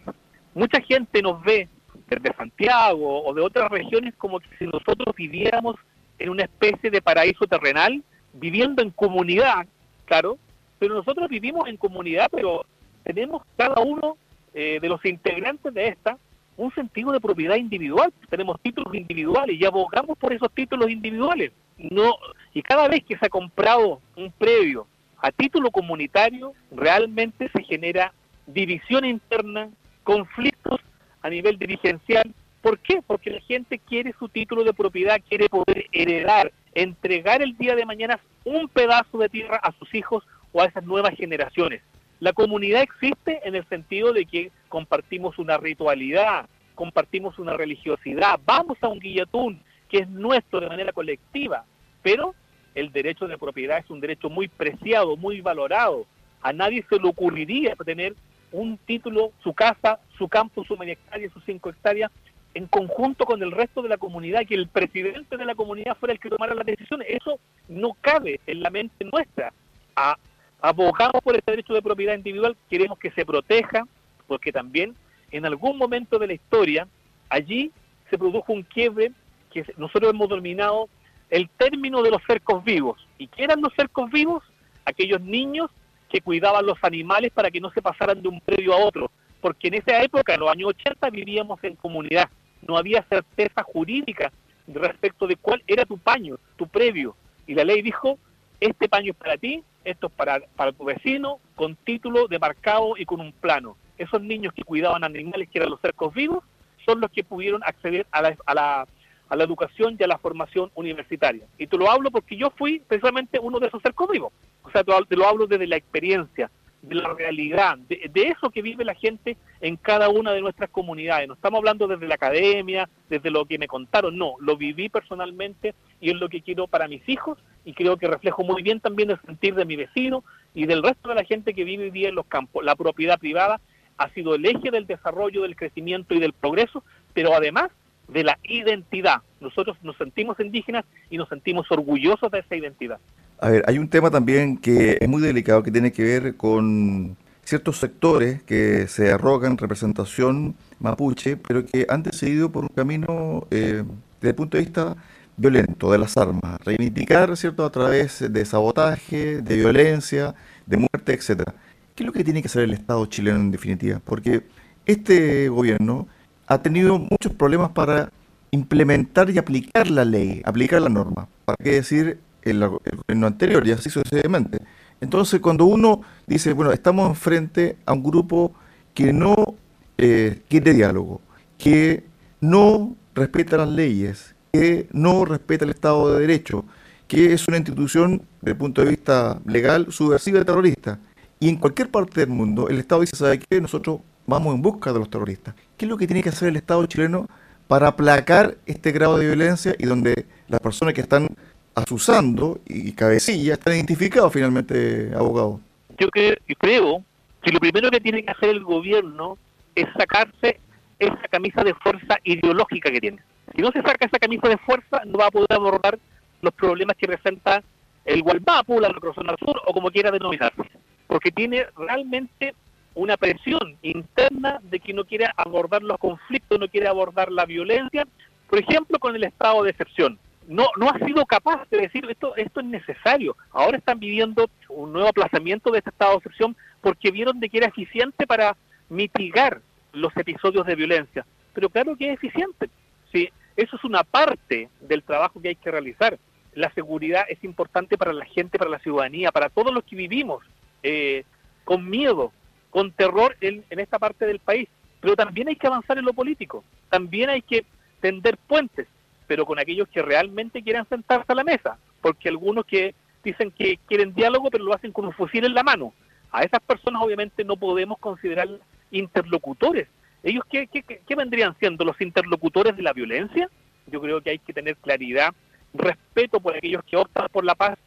Mucha 0.55 0.81
gente 0.81 1.21
nos 1.21 1.43
ve 1.43 1.69
desde 2.07 2.35
Santiago 2.35 3.23
o 3.23 3.33
de 3.33 3.41
otras 3.41 3.69
regiones 3.69 4.15
como 4.15 4.39
si 4.57 4.65
nosotros 4.65 5.13
viviéramos 5.15 5.75
en 6.17 6.29
una 6.29 6.43
especie 6.43 6.89
de 6.89 7.01
paraíso 7.01 7.45
terrenal, 7.45 8.01
viviendo 8.33 8.81
en 8.81 8.89
comunidad, 8.89 9.67
claro, 10.05 10.37
pero 10.79 10.95
nosotros 10.95 11.29
vivimos 11.29 11.67
en 11.67 11.77
comunidad, 11.77 12.29
pero 12.31 12.65
tenemos 13.03 13.43
cada 13.57 13.81
uno 13.81 14.17
eh, 14.53 14.79
de 14.81 14.89
los 14.89 15.03
integrantes 15.05 15.73
de 15.73 15.89
esta 15.89 16.17
un 16.57 16.73
sentido 16.73 17.11
de 17.11 17.19
propiedad 17.19 17.57
individual. 17.57 18.13
Tenemos 18.29 18.59
títulos 18.61 18.95
individuales 18.95 19.59
y 19.59 19.65
abogamos 19.65 20.17
por 20.17 20.31
esos 20.31 20.51
títulos 20.53 20.89
individuales. 20.89 21.51
No, 21.77 22.15
y 22.53 22.61
cada 22.61 22.87
vez 22.87 23.03
que 23.03 23.17
se 23.17 23.25
ha 23.25 23.29
comprado 23.29 23.99
un 24.15 24.31
previo 24.31 24.87
a 25.17 25.31
título 25.31 25.69
comunitario, 25.71 26.53
realmente 26.71 27.49
se 27.49 27.63
genera 27.63 28.13
división 28.47 29.03
interna, 29.03 29.69
conflictos 30.05 30.79
a 31.21 31.29
nivel 31.29 31.57
dirigencial. 31.59 32.33
¿Por 32.61 32.79
qué? 32.79 33.01
Porque 33.05 33.31
la 33.31 33.41
gente 33.41 33.79
quiere 33.79 34.13
su 34.17 34.29
título 34.29 34.63
de 34.63 34.73
propiedad, 34.73 35.19
quiere 35.27 35.49
poder 35.49 35.87
heredar, 35.91 36.53
entregar 36.73 37.41
el 37.41 37.57
día 37.57 37.75
de 37.75 37.85
mañana 37.85 38.19
un 38.45 38.69
pedazo 38.69 39.17
de 39.17 39.27
tierra 39.27 39.57
a 39.57 39.73
sus 39.73 39.93
hijos 39.93 40.23
o 40.53 40.61
a 40.61 40.65
esas 40.65 40.85
nuevas 40.85 41.13
generaciones. 41.15 41.81
La 42.19 42.31
comunidad 42.31 42.81
existe 42.81 43.41
en 43.43 43.55
el 43.55 43.67
sentido 43.67 44.13
de 44.13 44.25
que 44.25 44.51
compartimos 44.69 45.37
una 45.37 45.57
ritualidad, 45.57 46.47
compartimos 46.75 47.37
una 47.39 47.53
religiosidad, 47.53 48.39
vamos 48.45 48.77
a 48.81 48.87
un 48.87 48.99
guillatún 48.99 49.61
que 49.89 49.99
es 49.99 50.09
nuestro 50.09 50.59
de 50.59 50.69
manera 50.69 50.93
colectiva, 50.93 51.65
pero 52.01 52.35
el 52.73 52.91
derecho 52.91 53.27
de 53.27 53.37
propiedad 53.37 53.79
es 53.79 53.89
un 53.89 53.99
derecho 53.99 54.29
muy 54.29 54.47
preciado, 54.47 55.17
muy 55.17 55.41
valorado. 55.41 56.05
A 56.41 56.53
nadie 56.53 56.85
se 56.89 56.99
le 56.99 57.09
ocurriría 57.09 57.75
tener 57.77 58.15
un 58.51 58.77
título, 58.77 59.31
su 59.43 59.53
casa, 59.53 59.99
su 60.17 60.27
campo, 60.27 60.63
su 60.63 60.77
media 60.77 60.93
hectárea, 60.93 61.29
sus 61.29 61.43
cinco 61.45 61.69
hectáreas, 61.69 62.11
en 62.53 62.67
conjunto 62.67 63.25
con 63.25 63.43
el 63.43 63.51
resto 63.51 63.81
de 63.81 63.89
la 63.89 63.97
comunidad, 63.97 64.45
que 64.47 64.55
el 64.55 64.67
presidente 64.67 65.35
de 65.35 65.45
la 65.45 65.55
comunidad 65.55 65.97
fuera 65.97 66.13
el 66.13 66.19
que 66.19 66.29
tomara 66.29 66.55
las 66.55 66.65
decisiones. 66.65 67.07
Eso 67.09 67.39
no 67.67 67.95
cabe 67.99 68.39
en 68.47 68.61
la 68.61 68.69
mente 68.69 69.03
nuestra. 69.03 69.51
A, 69.95 70.17
abogamos 70.61 71.21
por 71.21 71.35
este 71.35 71.51
derecho 71.51 71.73
de 71.73 71.81
propiedad 71.81 72.15
individual, 72.15 72.55
queremos 72.69 72.97
que 72.97 73.11
se 73.11 73.25
proteja, 73.25 73.83
porque 74.25 74.51
también 74.53 74.95
en 75.31 75.45
algún 75.45 75.77
momento 75.77 76.17
de 76.17 76.27
la 76.27 76.33
historia, 76.33 76.87
allí 77.29 77.71
se 78.09 78.17
produjo 78.17 78.53
un 78.53 78.63
quiebre 78.63 79.11
que 79.51 79.65
nosotros 79.77 80.11
hemos 80.11 80.29
denominado 80.29 80.87
el 81.29 81.49
término 81.49 82.01
de 82.03 82.11
los 82.11 82.21
cercos 82.25 82.63
vivos. 82.63 83.05
¿Y 83.17 83.27
qué 83.27 83.43
eran 83.43 83.61
los 83.61 83.73
cercos 83.73 84.09
vivos? 84.11 84.43
Aquellos 84.85 85.19
niños 85.21 85.71
que 86.15 86.21
cuidaban 86.21 86.65
los 86.65 86.77
animales 86.81 87.29
para 87.33 87.51
que 87.51 87.59
no 87.59 87.69
se 87.71 87.81
pasaran 87.81 88.21
de 88.21 88.29
un 88.29 88.39
predio 88.39 88.73
a 88.73 88.77
otro, 88.77 89.11
porque 89.41 89.67
en 89.67 89.73
esa 89.73 90.01
época, 90.01 90.33
en 90.33 90.39
los 90.39 90.49
años 90.49 90.69
80, 90.69 91.09
vivíamos 91.09 91.61
en 91.61 91.75
comunidad, 91.75 92.29
no 92.65 92.77
había 92.77 93.03
certeza 93.09 93.63
jurídica 93.63 94.31
respecto 94.65 95.27
de 95.27 95.35
cuál 95.35 95.61
era 95.67 95.83
tu 95.83 95.97
paño, 95.97 96.37
tu 96.55 96.69
previo. 96.69 97.17
Y 97.47 97.53
la 97.53 97.65
ley 97.65 97.81
dijo, 97.81 98.17
este 98.61 98.87
paño 98.87 99.11
es 99.11 99.17
para 99.17 99.35
ti, 99.35 99.61
esto 99.83 100.07
es 100.07 100.13
para, 100.13 100.39
para 100.55 100.71
tu 100.71 100.85
vecino, 100.85 101.39
con 101.53 101.75
título 101.75 102.29
demarcado 102.29 102.93
y 102.97 103.03
con 103.03 103.19
un 103.19 103.33
plano. 103.33 103.75
Esos 103.97 104.21
niños 104.21 104.53
que 104.53 104.63
cuidaban 104.63 105.03
animales, 105.03 105.49
que 105.49 105.59
eran 105.59 105.69
los 105.69 105.81
cercos 105.81 106.13
vivos, 106.13 106.45
son 106.85 107.01
los 107.01 107.11
que 107.11 107.25
pudieron 107.25 107.61
acceder 107.65 108.07
a 108.11 108.21
la, 108.21 108.37
a 108.45 108.53
la, 108.53 108.87
a 109.29 109.35
la 109.35 109.43
educación 109.43 109.95
y 109.99 110.03
a 110.03 110.07
la 110.07 110.17
formación 110.17 110.71
universitaria. 110.75 111.45
Y 111.57 111.67
te 111.67 111.77
lo 111.77 111.89
hablo 111.89 112.11
porque 112.11 112.37
yo 112.37 112.51
fui 112.51 112.79
precisamente 112.79 113.39
uno 113.39 113.59
de 113.59 113.67
esos 113.67 113.81
cercos 113.81 114.09
vivos. 114.09 114.31
O 114.63 114.71
sea, 114.71 114.83
te 114.83 115.15
lo 115.15 115.27
hablo 115.27 115.47
desde 115.47 115.67
la 115.67 115.77
experiencia, 115.77 116.49
de 116.87 116.95
la 116.95 117.13
realidad, 117.13 117.77
de, 117.77 118.09
eso 118.13 118.49
que 118.51 118.61
vive 118.61 118.85
la 118.85 118.93
gente 118.93 119.37
en 119.59 119.75
cada 119.75 120.09
una 120.09 120.33
de 120.33 120.41
nuestras 120.41 120.69
comunidades. 120.69 121.27
No 121.27 121.33
estamos 121.33 121.57
hablando 121.57 121.87
desde 121.87 122.07
la 122.07 122.15
academia, 122.15 122.87
desde 123.09 123.31
lo 123.31 123.45
que 123.45 123.57
me 123.57 123.67
contaron, 123.67 124.17
no, 124.17 124.35
lo 124.39 124.55
viví 124.55 124.89
personalmente 124.89 125.73
y 125.99 126.11
es 126.11 126.15
lo 126.15 126.29
que 126.29 126.41
quiero 126.41 126.67
para 126.67 126.87
mis 126.87 127.07
hijos 127.09 127.39
y 127.63 127.73
creo 127.73 127.97
que 127.97 128.07
reflejo 128.07 128.43
muy 128.43 128.61
bien 128.61 128.79
también 128.79 129.09
el 129.09 129.19
sentir 129.21 129.55
de 129.55 129.65
mi 129.65 129.75
vecino 129.75 130.23
y 130.53 130.67
del 130.67 130.83
resto 130.83 131.09
de 131.09 131.15
la 131.15 131.23
gente 131.23 131.53
que 131.53 131.63
vive 131.63 131.91
día 131.91 132.09
en 132.09 132.15
los 132.15 132.27
campos. 132.27 132.63
La 132.63 132.75
propiedad 132.75 133.19
privada 133.19 133.59
ha 133.97 134.09
sido 134.09 134.35
el 134.35 134.45
eje 134.45 134.69
del 134.71 134.85
desarrollo, 134.85 135.41
del 135.41 135.55
crecimiento 135.55 136.13
y 136.13 136.19
del 136.19 136.33
progreso, 136.33 136.83
pero 137.13 137.33
además 137.33 137.71
de 138.07 138.23
la 138.23 138.37
identidad. 138.43 139.21
Nosotros 139.39 139.77
nos 139.83 139.97
sentimos 139.97 140.39
indígenas 140.39 140.85
y 141.09 141.17
nos 141.17 141.29
sentimos 141.29 141.69
orgullosos 141.71 142.31
de 142.31 142.39
esa 142.39 142.55
identidad. 142.55 142.99
A 143.39 143.49
ver, 143.49 143.63
hay 143.67 143.77
un 143.77 143.89
tema 143.89 144.09
también 144.09 144.57
que 144.57 144.97
es 144.99 145.09
muy 145.09 145.21
delicado 145.21 145.61
que 145.61 145.71
tiene 145.71 145.91
que 145.91 146.03
ver 146.03 146.35
con 146.35 147.17
ciertos 147.43 147.77
sectores 147.77 148.41
que 148.43 148.87
se 148.87 149.11
arrogan 149.11 149.57
representación 149.57 150.55
mapuche, 150.79 151.37
pero 151.37 151.65
que 151.65 151.85
han 151.89 152.03
decidido 152.03 152.51
por 152.51 152.63
un 152.63 152.69
camino 152.69 153.47
eh, 153.51 153.83
desde 154.19 154.29
el 154.29 154.35
punto 154.35 154.57
de 154.57 154.63
vista 154.63 154.95
violento 155.37 155.91
de 155.91 155.97
las 155.97 156.17
armas, 156.17 156.59
reivindicar, 156.63 157.35
¿cierto?, 157.35 157.65
a 157.65 157.71
través 157.71 158.31
de 158.31 158.45
sabotaje, 158.45 159.41
de 159.41 159.55
violencia, 159.57 160.33
de 160.65 160.77
muerte, 160.77 161.13
etcétera. 161.13 161.53
¿Qué 161.93 162.03
es 162.03 162.07
lo 162.07 162.13
que 162.13 162.23
tiene 162.23 162.41
que 162.41 162.47
hacer 162.47 162.63
el 162.63 162.73
Estado 162.73 163.05
chileno 163.05 163.37
en 163.37 163.51
definitiva? 163.51 164.01
Porque 164.03 164.43
este 164.85 165.49
gobierno 165.49 166.07
ha 166.47 166.61
tenido 166.61 166.99
muchos 166.99 167.33
problemas 167.33 167.71
para 167.71 168.11
implementar 168.51 169.29
y 169.29 169.37
aplicar 169.37 169.89
la 169.89 170.05
ley, 170.05 170.41
aplicar 170.45 170.81
la 170.81 170.89
norma. 170.89 171.27
¿Para 171.45 171.57
qué 171.63 171.71
decir 171.71 172.19
el, 172.45 172.59
gobierno 172.67 173.27
anterior 173.27 173.67
y 173.67 173.71
así 173.71 173.89
sucesivamente. 173.89 174.59
Entonces, 175.01 175.41
cuando 175.41 175.65
uno 175.65 176.01
dice, 176.25 176.53
bueno, 176.53 176.71
estamos 176.71 177.17
frente 177.17 177.77
a 177.85 177.93
un 177.93 178.03
grupo 178.03 178.53
que 178.93 179.11
no 179.11 179.55
eh, 179.97 180.41
quiere 180.47 180.73
diálogo, 180.73 181.21
que 181.57 182.05
no 182.39 182.95
respeta 183.13 183.57
las 183.57 183.69
leyes, 183.69 184.35
que 184.53 184.87
no 184.93 185.25
respeta 185.25 185.65
el 185.65 185.71
Estado 185.71 186.13
de 186.13 186.21
Derecho, 186.21 186.63
que 187.07 187.33
es 187.33 187.47
una 187.47 187.57
institución, 187.57 188.21
desde 188.41 188.51
el 188.51 188.57
punto 188.57 188.81
de 188.83 188.89
vista 188.89 189.41
legal, 189.45 189.87
subversiva 189.89 190.39
y 190.39 190.45
terrorista. 190.45 190.99
Y 191.39 191.49
en 191.49 191.57
cualquier 191.57 191.91
parte 191.91 192.21
del 192.21 192.29
mundo, 192.29 192.69
el 192.69 192.79
Estado 192.79 193.01
dice, 193.01 193.17
¿sabe 193.17 193.39
qué? 193.39 193.59
Nosotros 193.59 193.99
vamos 194.25 194.55
en 194.55 194.61
busca 194.61 194.93
de 194.93 194.99
los 194.99 195.09
terroristas. 195.09 195.55
¿Qué 195.77 195.85
es 195.85 195.89
lo 195.89 195.97
que 195.97 196.07
tiene 196.07 196.23
que 196.23 196.29
hacer 196.29 196.49
el 196.49 196.55
Estado 196.55 196.85
chileno 196.85 197.27
para 197.67 197.87
aplacar 197.87 198.55
este 198.65 198.91
grado 198.91 199.17
de 199.17 199.27
violencia 199.27 199.75
y 199.77 199.85
donde 199.85 200.25
las 200.47 200.59
personas 200.59 200.93
que 200.93 201.01
están 201.01 201.27
asusando 201.75 202.59
y 202.65 202.93
cabecilla 202.93 203.53
están 203.53 203.73
identificados 203.73 204.31
finalmente, 204.31 205.11
abogado. 205.13 205.59
Yo 205.97 206.09
creo, 206.09 207.03
que 207.41 207.51
lo 207.51 207.59
primero 207.59 207.91
que 207.91 207.99
tiene 207.99 208.23
que 208.23 208.31
hacer 208.31 208.49
el 208.49 208.63
gobierno 208.63 209.37
es 209.75 209.85
sacarse 209.97 210.59
esa 210.97 211.27
camisa 211.29 211.63
de 211.63 211.73
fuerza 211.75 212.17
ideológica 212.23 212.89
que 212.89 213.01
tiene. 213.01 213.19
Si 213.53 213.61
no 213.61 213.71
se 213.71 213.81
saca 213.81 214.05
esa 214.05 214.17
camisa 214.17 214.47
de 214.47 214.57
fuerza, 214.57 215.01
no 215.05 215.19
va 215.19 215.27
a 215.27 215.31
poder 215.31 215.51
abordar 215.51 215.99
los 216.41 216.53
problemas 216.53 216.95
que 216.97 217.07
presenta 217.07 217.61
el 218.05 218.21
Gualmapu, 218.23 218.79
la 218.79 218.93
Zona 219.13 219.35
Sur 219.37 219.61
o 219.65 219.73
como 219.73 219.91
quiera 219.91 220.11
denominarse. 220.11 220.63
Porque 221.07 221.31
tiene 221.31 221.65
realmente 221.77 222.55
una 222.95 223.17
presión 223.17 223.77
interna 223.81 224.59
de 224.63 224.79
que 224.79 224.93
no 224.93 225.05
quiere 225.05 225.27
abordar 225.37 225.83
los 225.83 225.97
conflictos, 225.97 226.59
no 226.59 226.67
quiere 226.67 226.87
abordar 226.87 227.31
la 227.31 227.45
violencia, 227.45 228.07
por 228.49 228.59
ejemplo, 228.59 228.99
con 228.99 229.15
el 229.15 229.23
estado 229.23 229.63
de 229.63 229.71
excepción 229.71 230.17
no, 230.47 230.67
no 230.77 230.89
ha 230.89 230.99
sido 230.99 231.25
capaz 231.25 231.67
de 231.69 231.81
decir 231.81 232.05
esto, 232.09 232.35
esto 232.35 232.59
es 232.59 232.65
necesario. 232.65 233.35
Ahora 233.51 233.77
están 233.77 233.99
viviendo 233.99 234.49
un 234.69 234.93
nuevo 234.93 235.09
aplazamiento 235.09 235.71
de 235.71 235.79
este 235.79 235.89
estado 235.89 236.11
de 236.11 236.17
excepción 236.17 236.55
porque 236.81 237.11
vieron 237.11 237.39
de 237.39 237.49
que 237.49 237.57
era 237.57 237.67
eficiente 237.67 238.27
para 238.27 238.55
mitigar 238.89 239.61
los 239.93 240.15
episodios 240.17 240.65
de 240.65 240.75
violencia. 240.75 241.25
Pero 241.53 241.69
claro 241.69 241.95
que 241.95 242.11
es 242.11 242.13
eficiente. 242.15 242.69
Sí, 243.11 243.29
eso 243.55 243.75
es 243.75 243.83
una 243.83 244.03
parte 244.03 244.69
del 244.81 245.03
trabajo 245.03 245.41
que 245.41 245.49
hay 245.49 245.55
que 245.55 245.71
realizar. 245.71 246.17
La 246.53 246.71
seguridad 246.73 247.25
es 247.27 247.43
importante 247.43 247.97
para 247.97 248.13
la 248.13 248.25
gente, 248.25 248.57
para 248.57 248.69
la 248.69 248.79
ciudadanía, 248.79 249.31
para 249.31 249.49
todos 249.49 249.73
los 249.73 249.83
que 249.83 249.95
vivimos 249.95 250.43
eh, 250.83 251.23
con 251.63 251.89
miedo, 251.89 252.31
con 252.75 252.91
terror 252.91 253.37
en, 253.39 253.63
esta 253.69 253.97
parte 253.97 254.25
del 254.25 254.39
país. 254.39 254.67
Pero 254.99 255.15
también 255.15 255.47
hay 255.47 255.55
que 255.55 255.65
avanzar 255.65 255.97
en 255.97 256.03
lo 256.03 256.11
político. 256.11 256.61
También 256.89 257.29
hay 257.29 257.41
que 257.41 257.63
tender 258.01 258.35
puentes 258.35 258.85
pero 259.27 259.45
con 259.45 259.57
aquellos 259.57 259.87
que 259.87 260.03
realmente 260.03 260.61
quieran 260.61 260.87
sentarse 260.87 261.31
a 261.31 261.35
la 261.35 261.43
mesa, 261.43 261.79
porque 261.99 262.29
algunos 262.29 262.63
que 262.63 262.93
dicen 263.23 263.49
que 263.49 263.79
quieren 263.87 264.13
diálogo, 264.13 264.51
pero 264.51 264.65
lo 264.65 264.75
hacen 264.75 264.91
con 264.91 265.05
un 265.05 265.13
fusil 265.13 265.43
en 265.45 265.55
la 265.55 265.63
mano. 265.63 265.93
A 266.31 266.43
esas 266.43 266.59
personas 266.59 267.01
obviamente 267.01 267.43
no 267.43 267.57
podemos 267.57 267.97
considerar 267.97 268.47
interlocutores. 268.91 269.87
¿Ellos 270.21 270.43
qué, 270.47 270.67
qué, 270.67 271.15
vendrían 271.15 271.55
siendo? 271.57 271.85
¿Los 271.85 271.99
interlocutores 272.01 272.77
de 272.77 272.83
la 272.83 272.93
violencia? 272.93 273.49
Yo 273.87 273.99
creo 273.99 274.21
que 274.21 274.29
hay 274.29 274.37
que 274.37 274.53
tener 274.53 274.75
claridad, 274.77 275.33
respeto 275.73 276.39
por 276.39 276.55
aquellos 276.55 276.83
que 276.83 276.97
optan 276.97 277.27
por 277.31 277.45
la 277.45 277.55
paz, 277.55 277.79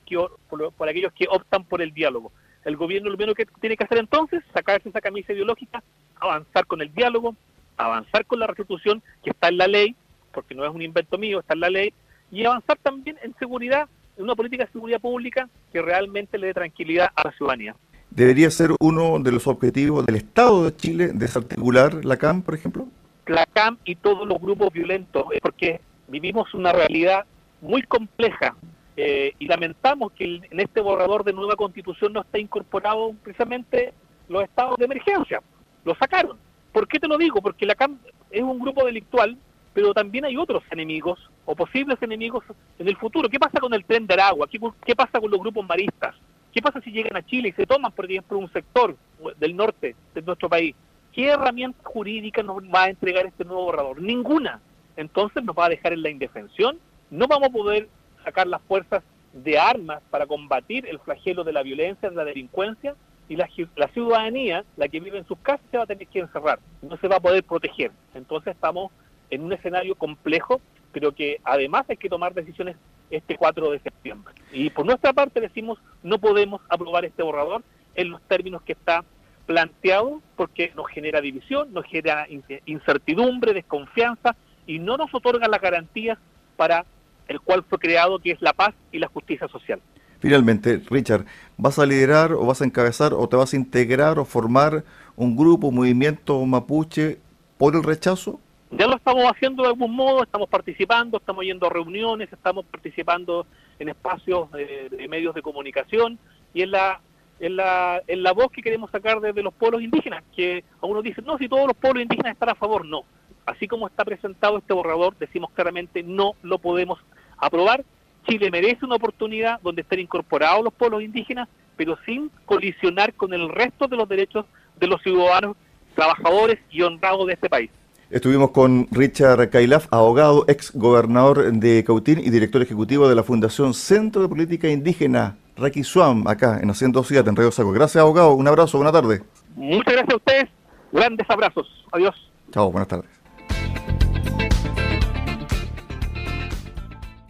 por, 0.48 0.72
por 0.72 0.88
aquellos 0.88 1.12
que 1.12 1.26
optan 1.30 1.62
por 1.62 1.82
el 1.82 1.94
diálogo. 1.94 2.32
El 2.68 2.76
gobierno 2.76 3.08
lo 3.08 3.16
menos 3.16 3.34
que 3.34 3.46
tiene 3.62 3.78
que 3.78 3.84
hacer 3.84 3.96
entonces, 3.96 4.44
sacarse 4.52 4.90
esa 4.90 5.00
camisa 5.00 5.32
ideológica, 5.32 5.82
avanzar 6.20 6.66
con 6.66 6.82
el 6.82 6.92
diálogo, 6.92 7.34
avanzar 7.78 8.26
con 8.26 8.40
la 8.40 8.46
restitución 8.46 9.02
que 9.24 9.30
está 9.30 9.48
en 9.48 9.56
la 9.56 9.66
ley, 9.66 9.96
porque 10.34 10.54
no 10.54 10.66
es 10.66 10.74
un 10.74 10.82
invento 10.82 11.16
mío, 11.16 11.40
está 11.40 11.54
en 11.54 11.60
la 11.60 11.70
ley, 11.70 11.94
y 12.30 12.44
avanzar 12.44 12.76
también 12.82 13.16
en 13.22 13.34
seguridad, 13.38 13.88
en 14.18 14.24
una 14.24 14.34
política 14.34 14.66
de 14.66 14.72
seguridad 14.72 15.00
pública 15.00 15.48
que 15.72 15.80
realmente 15.80 16.36
le 16.36 16.48
dé 16.48 16.52
tranquilidad 16.52 17.08
a 17.16 17.28
la 17.28 17.32
ciudadanía. 17.32 17.74
¿Debería 18.10 18.50
ser 18.50 18.72
uno 18.80 19.18
de 19.18 19.32
los 19.32 19.46
objetivos 19.46 20.04
del 20.04 20.16
Estado 20.16 20.64
de 20.64 20.76
Chile 20.76 21.12
desarticular 21.14 22.04
la 22.04 22.18
CAM, 22.18 22.42
por 22.42 22.54
ejemplo? 22.54 22.86
La 23.28 23.46
CAM 23.46 23.78
y 23.86 23.94
todos 23.94 24.28
los 24.28 24.38
grupos 24.42 24.74
violentos, 24.74 25.24
porque 25.40 25.80
vivimos 26.06 26.52
una 26.52 26.72
realidad 26.72 27.24
muy 27.62 27.80
compleja 27.80 28.54
eh, 29.00 29.32
y 29.38 29.46
lamentamos 29.46 30.12
que 30.12 30.40
en 30.50 30.60
este 30.60 30.80
borrador 30.80 31.24
de 31.24 31.32
nueva 31.32 31.56
constitución 31.56 32.12
no 32.12 32.22
está 32.22 32.38
incorporado 32.38 33.14
precisamente 33.22 33.94
los 34.28 34.42
estados 34.42 34.76
de 34.76 34.84
emergencia. 34.84 35.40
Lo 35.84 35.94
sacaron. 35.94 36.36
¿Por 36.72 36.88
qué 36.88 36.98
te 36.98 37.08
lo 37.08 37.16
digo? 37.16 37.40
Porque 37.40 37.64
la 37.64 37.74
CAM 37.74 37.98
es 38.30 38.42
un 38.42 38.58
grupo 38.58 38.84
delictual 38.84 39.38
pero 39.78 39.94
también 39.94 40.24
hay 40.24 40.36
otros 40.36 40.64
enemigos 40.72 41.20
o 41.44 41.54
posibles 41.54 42.02
enemigos 42.02 42.42
en 42.80 42.88
el 42.88 42.96
futuro. 42.96 43.28
¿Qué 43.28 43.38
pasa 43.38 43.60
con 43.60 43.72
el 43.72 43.84
tren 43.84 44.08
de 44.08 44.14
Aragua? 44.14 44.48
¿Qué, 44.48 44.96
pasa 44.96 45.20
con 45.20 45.30
los 45.30 45.38
grupos 45.38 45.64
maristas? 45.68 46.16
¿Qué 46.52 46.60
pasa 46.60 46.80
si 46.80 46.90
llegan 46.90 47.16
a 47.16 47.24
Chile 47.24 47.50
y 47.50 47.52
se 47.52 47.64
toman, 47.64 47.92
por 47.92 48.10
ejemplo, 48.10 48.38
un 48.38 48.52
sector 48.52 48.96
del 49.38 49.54
norte 49.54 49.94
de 50.16 50.22
nuestro 50.22 50.48
país? 50.48 50.74
¿Qué 51.12 51.28
herramienta 51.28 51.78
jurídica 51.84 52.42
nos 52.42 52.56
va 52.64 52.84
a 52.84 52.90
entregar 52.90 53.26
este 53.26 53.44
nuevo 53.44 53.66
borrador? 53.66 54.02
Ninguna. 54.02 54.60
Entonces 54.96 55.44
nos 55.44 55.56
va 55.56 55.66
a 55.66 55.68
dejar 55.68 55.92
en 55.92 56.02
la 56.02 56.10
indefensión. 56.10 56.80
No 57.10 57.28
vamos 57.28 57.48
a 57.48 57.52
poder 57.52 57.88
sacar 58.24 58.46
las 58.46 58.62
fuerzas 58.62 59.02
de 59.32 59.58
armas 59.58 60.02
para 60.10 60.26
combatir 60.26 60.86
el 60.86 60.98
flagelo 60.98 61.44
de 61.44 61.52
la 61.52 61.62
violencia, 61.62 62.10
de 62.10 62.16
la 62.16 62.24
delincuencia, 62.24 62.94
y 63.28 63.36
la, 63.36 63.48
la, 63.76 63.88
ciudadanía, 63.88 64.64
la 64.76 64.88
que 64.88 65.00
vive 65.00 65.18
en 65.18 65.26
sus 65.26 65.38
casas, 65.38 65.64
se 65.70 65.76
va 65.76 65.84
a 65.84 65.86
tener 65.86 66.06
que 66.06 66.20
encerrar, 66.20 66.58
no 66.80 66.96
se 66.96 67.08
va 67.08 67.16
a 67.16 67.20
poder 67.20 67.44
proteger. 67.44 67.90
Entonces 68.14 68.54
estamos 68.54 68.90
en 69.30 69.42
un 69.42 69.52
escenario 69.52 69.94
complejo, 69.94 70.60
pero 70.92 71.12
que 71.12 71.38
además 71.44 71.84
hay 71.88 71.98
que 71.98 72.08
tomar 72.08 72.32
decisiones 72.32 72.76
este 73.10 73.36
4 73.36 73.70
de 73.70 73.80
septiembre. 73.80 74.34
Y 74.52 74.70
por 74.70 74.86
nuestra 74.86 75.12
parte 75.12 75.40
decimos, 75.40 75.78
no 76.02 76.18
podemos 76.18 76.60
aprobar 76.68 77.04
este 77.04 77.22
borrador 77.22 77.62
en 77.94 78.10
los 78.10 78.22
términos 78.22 78.62
que 78.62 78.72
está 78.72 79.04
planteado 79.46 80.22
porque 80.36 80.72
nos 80.76 80.88
genera 80.88 81.20
división, 81.20 81.72
nos 81.72 81.84
genera 81.86 82.26
incertidumbre, 82.66 83.54
desconfianza 83.54 84.36
y 84.66 84.78
no 84.78 84.96
nos 84.96 85.14
otorga 85.14 85.48
las 85.48 85.60
garantías 85.60 86.18
para 86.56 86.84
el 87.28 87.40
cual 87.40 87.64
fue 87.68 87.78
creado, 87.78 88.18
que 88.18 88.32
es 88.32 88.42
la 88.42 88.52
paz 88.52 88.74
y 88.90 88.98
la 88.98 89.08
justicia 89.08 89.46
social. 89.48 89.80
Finalmente, 90.20 90.82
Richard, 90.90 91.26
¿vas 91.56 91.78
a 91.78 91.86
liderar 91.86 92.32
o 92.32 92.44
vas 92.44 92.60
a 92.60 92.64
encabezar 92.64 93.14
o 93.14 93.28
te 93.28 93.36
vas 93.36 93.52
a 93.52 93.56
integrar 93.56 94.18
o 94.18 94.24
formar 94.24 94.82
un 95.14 95.36
grupo, 95.36 95.68
un 95.68 95.76
movimiento 95.76 96.44
mapuche 96.44 97.18
por 97.56 97.76
el 97.76 97.84
rechazo? 97.84 98.40
Ya 98.70 98.86
lo 98.86 98.96
estamos 98.96 99.24
haciendo 99.24 99.62
de 99.62 99.68
algún 99.68 99.94
modo, 99.94 100.22
estamos 100.22 100.48
participando, 100.48 101.18
estamos 101.18 101.44
yendo 101.44 101.66
a 101.66 101.70
reuniones, 101.70 102.32
estamos 102.32 102.66
participando 102.66 103.46
en 103.78 103.88
espacios 103.88 104.50
de, 104.50 105.06
medios 105.08 105.34
de 105.34 105.40
comunicación 105.40 106.18
y 106.52 106.62
en 106.62 106.72
la, 106.72 107.00
en, 107.38 107.56
la, 107.56 108.02
en 108.06 108.22
la 108.22 108.32
voz 108.32 108.50
que 108.50 108.60
queremos 108.60 108.90
sacar 108.90 109.20
desde 109.20 109.42
los 109.42 109.54
pueblos 109.54 109.82
indígenas, 109.82 110.24
que 110.34 110.64
a 110.82 110.86
uno 110.86 111.00
dice, 111.00 111.22
no, 111.22 111.38
si 111.38 111.48
todos 111.48 111.66
los 111.68 111.76
pueblos 111.76 112.02
indígenas 112.02 112.32
están 112.32 112.50
a 112.50 112.54
favor, 112.56 112.84
no. 112.84 113.04
así 113.46 113.68
como 113.68 113.86
está 113.86 114.04
presentado 114.04 114.58
este 114.58 114.74
borrador, 114.74 115.16
decimos 115.16 115.50
claramente 115.52 116.02
no 116.02 116.32
lo 116.42 116.58
podemos 116.58 116.98
aprobar. 117.38 117.84
Chile 118.26 118.50
merece 118.50 118.84
una 118.84 118.96
oportunidad 118.96 119.60
donde 119.62 119.82
estén 119.82 120.00
incorporados 120.00 120.62
los 120.62 120.74
pueblos 120.74 121.02
indígenas, 121.02 121.48
pero 121.76 121.98
sin 122.04 122.30
colisionar 122.44 123.14
con 123.14 123.32
el 123.32 123.48
resto 123.48 123.88
de 123.88 123.96
los 123.96 124.08
derechos 124.08 124.44
de 124.78 124.86
los 124.86 125.02
ciudadanos, 125.02 125.56
trabajadores 125.94 126.58
y 126.70 126.82
honrados 126.82 127.26
de 127.26 127.32
este 127.34 127.48
país. 127.48 127.70
Estuvimos 128.10 128.52
con 128.52 128.88
Richard 128.90 129.50
Kailaf, 129.50 129.86
abogado, 129.90 130.46
ex 130.48 130.72
gobernador 130.72 131.52
de 131.52 131.84
Cautín 131.84 132.18
y 132.18 132.30
director 132.30 132.62
ejecutivo 132.62 133.06
de 133.06 133.14
la 133.14 133.22
Fundación 133.22 133.74
Centro 133.74 134.22
de 134.22 134.28
Política 134.28 134.68
Indígena, 134.68 135.36
Raki 135.58 135.84
Suam, 135.84 136.26
acá 136.26 136.58
en 136.62 136.70
Haciendo 136.70 137.02
Ciudad, 137.04 137.28
en 137.28 137.36
Río 137.36 137.50
Saco. 137.50 137.70
Gracias, 137.72 138.00
abogado. 138.00 138.32
Un 138.32 138.48
abrazo. 138.48 138.78
Buena 138.78 138.92
tarde. 138.92 139.22
Muchas 139.56 139.92
gracias 139.92 140.14
a 140.14 140.16
ustedes. 140.16 140.48
Grandes 140.90 141.28
abrazos. 141.28 141.84
Adiós. 141.92 142.14
Chao, 142.50 142.70
buenas 142.70 142.88
tardes. 142.88 143.17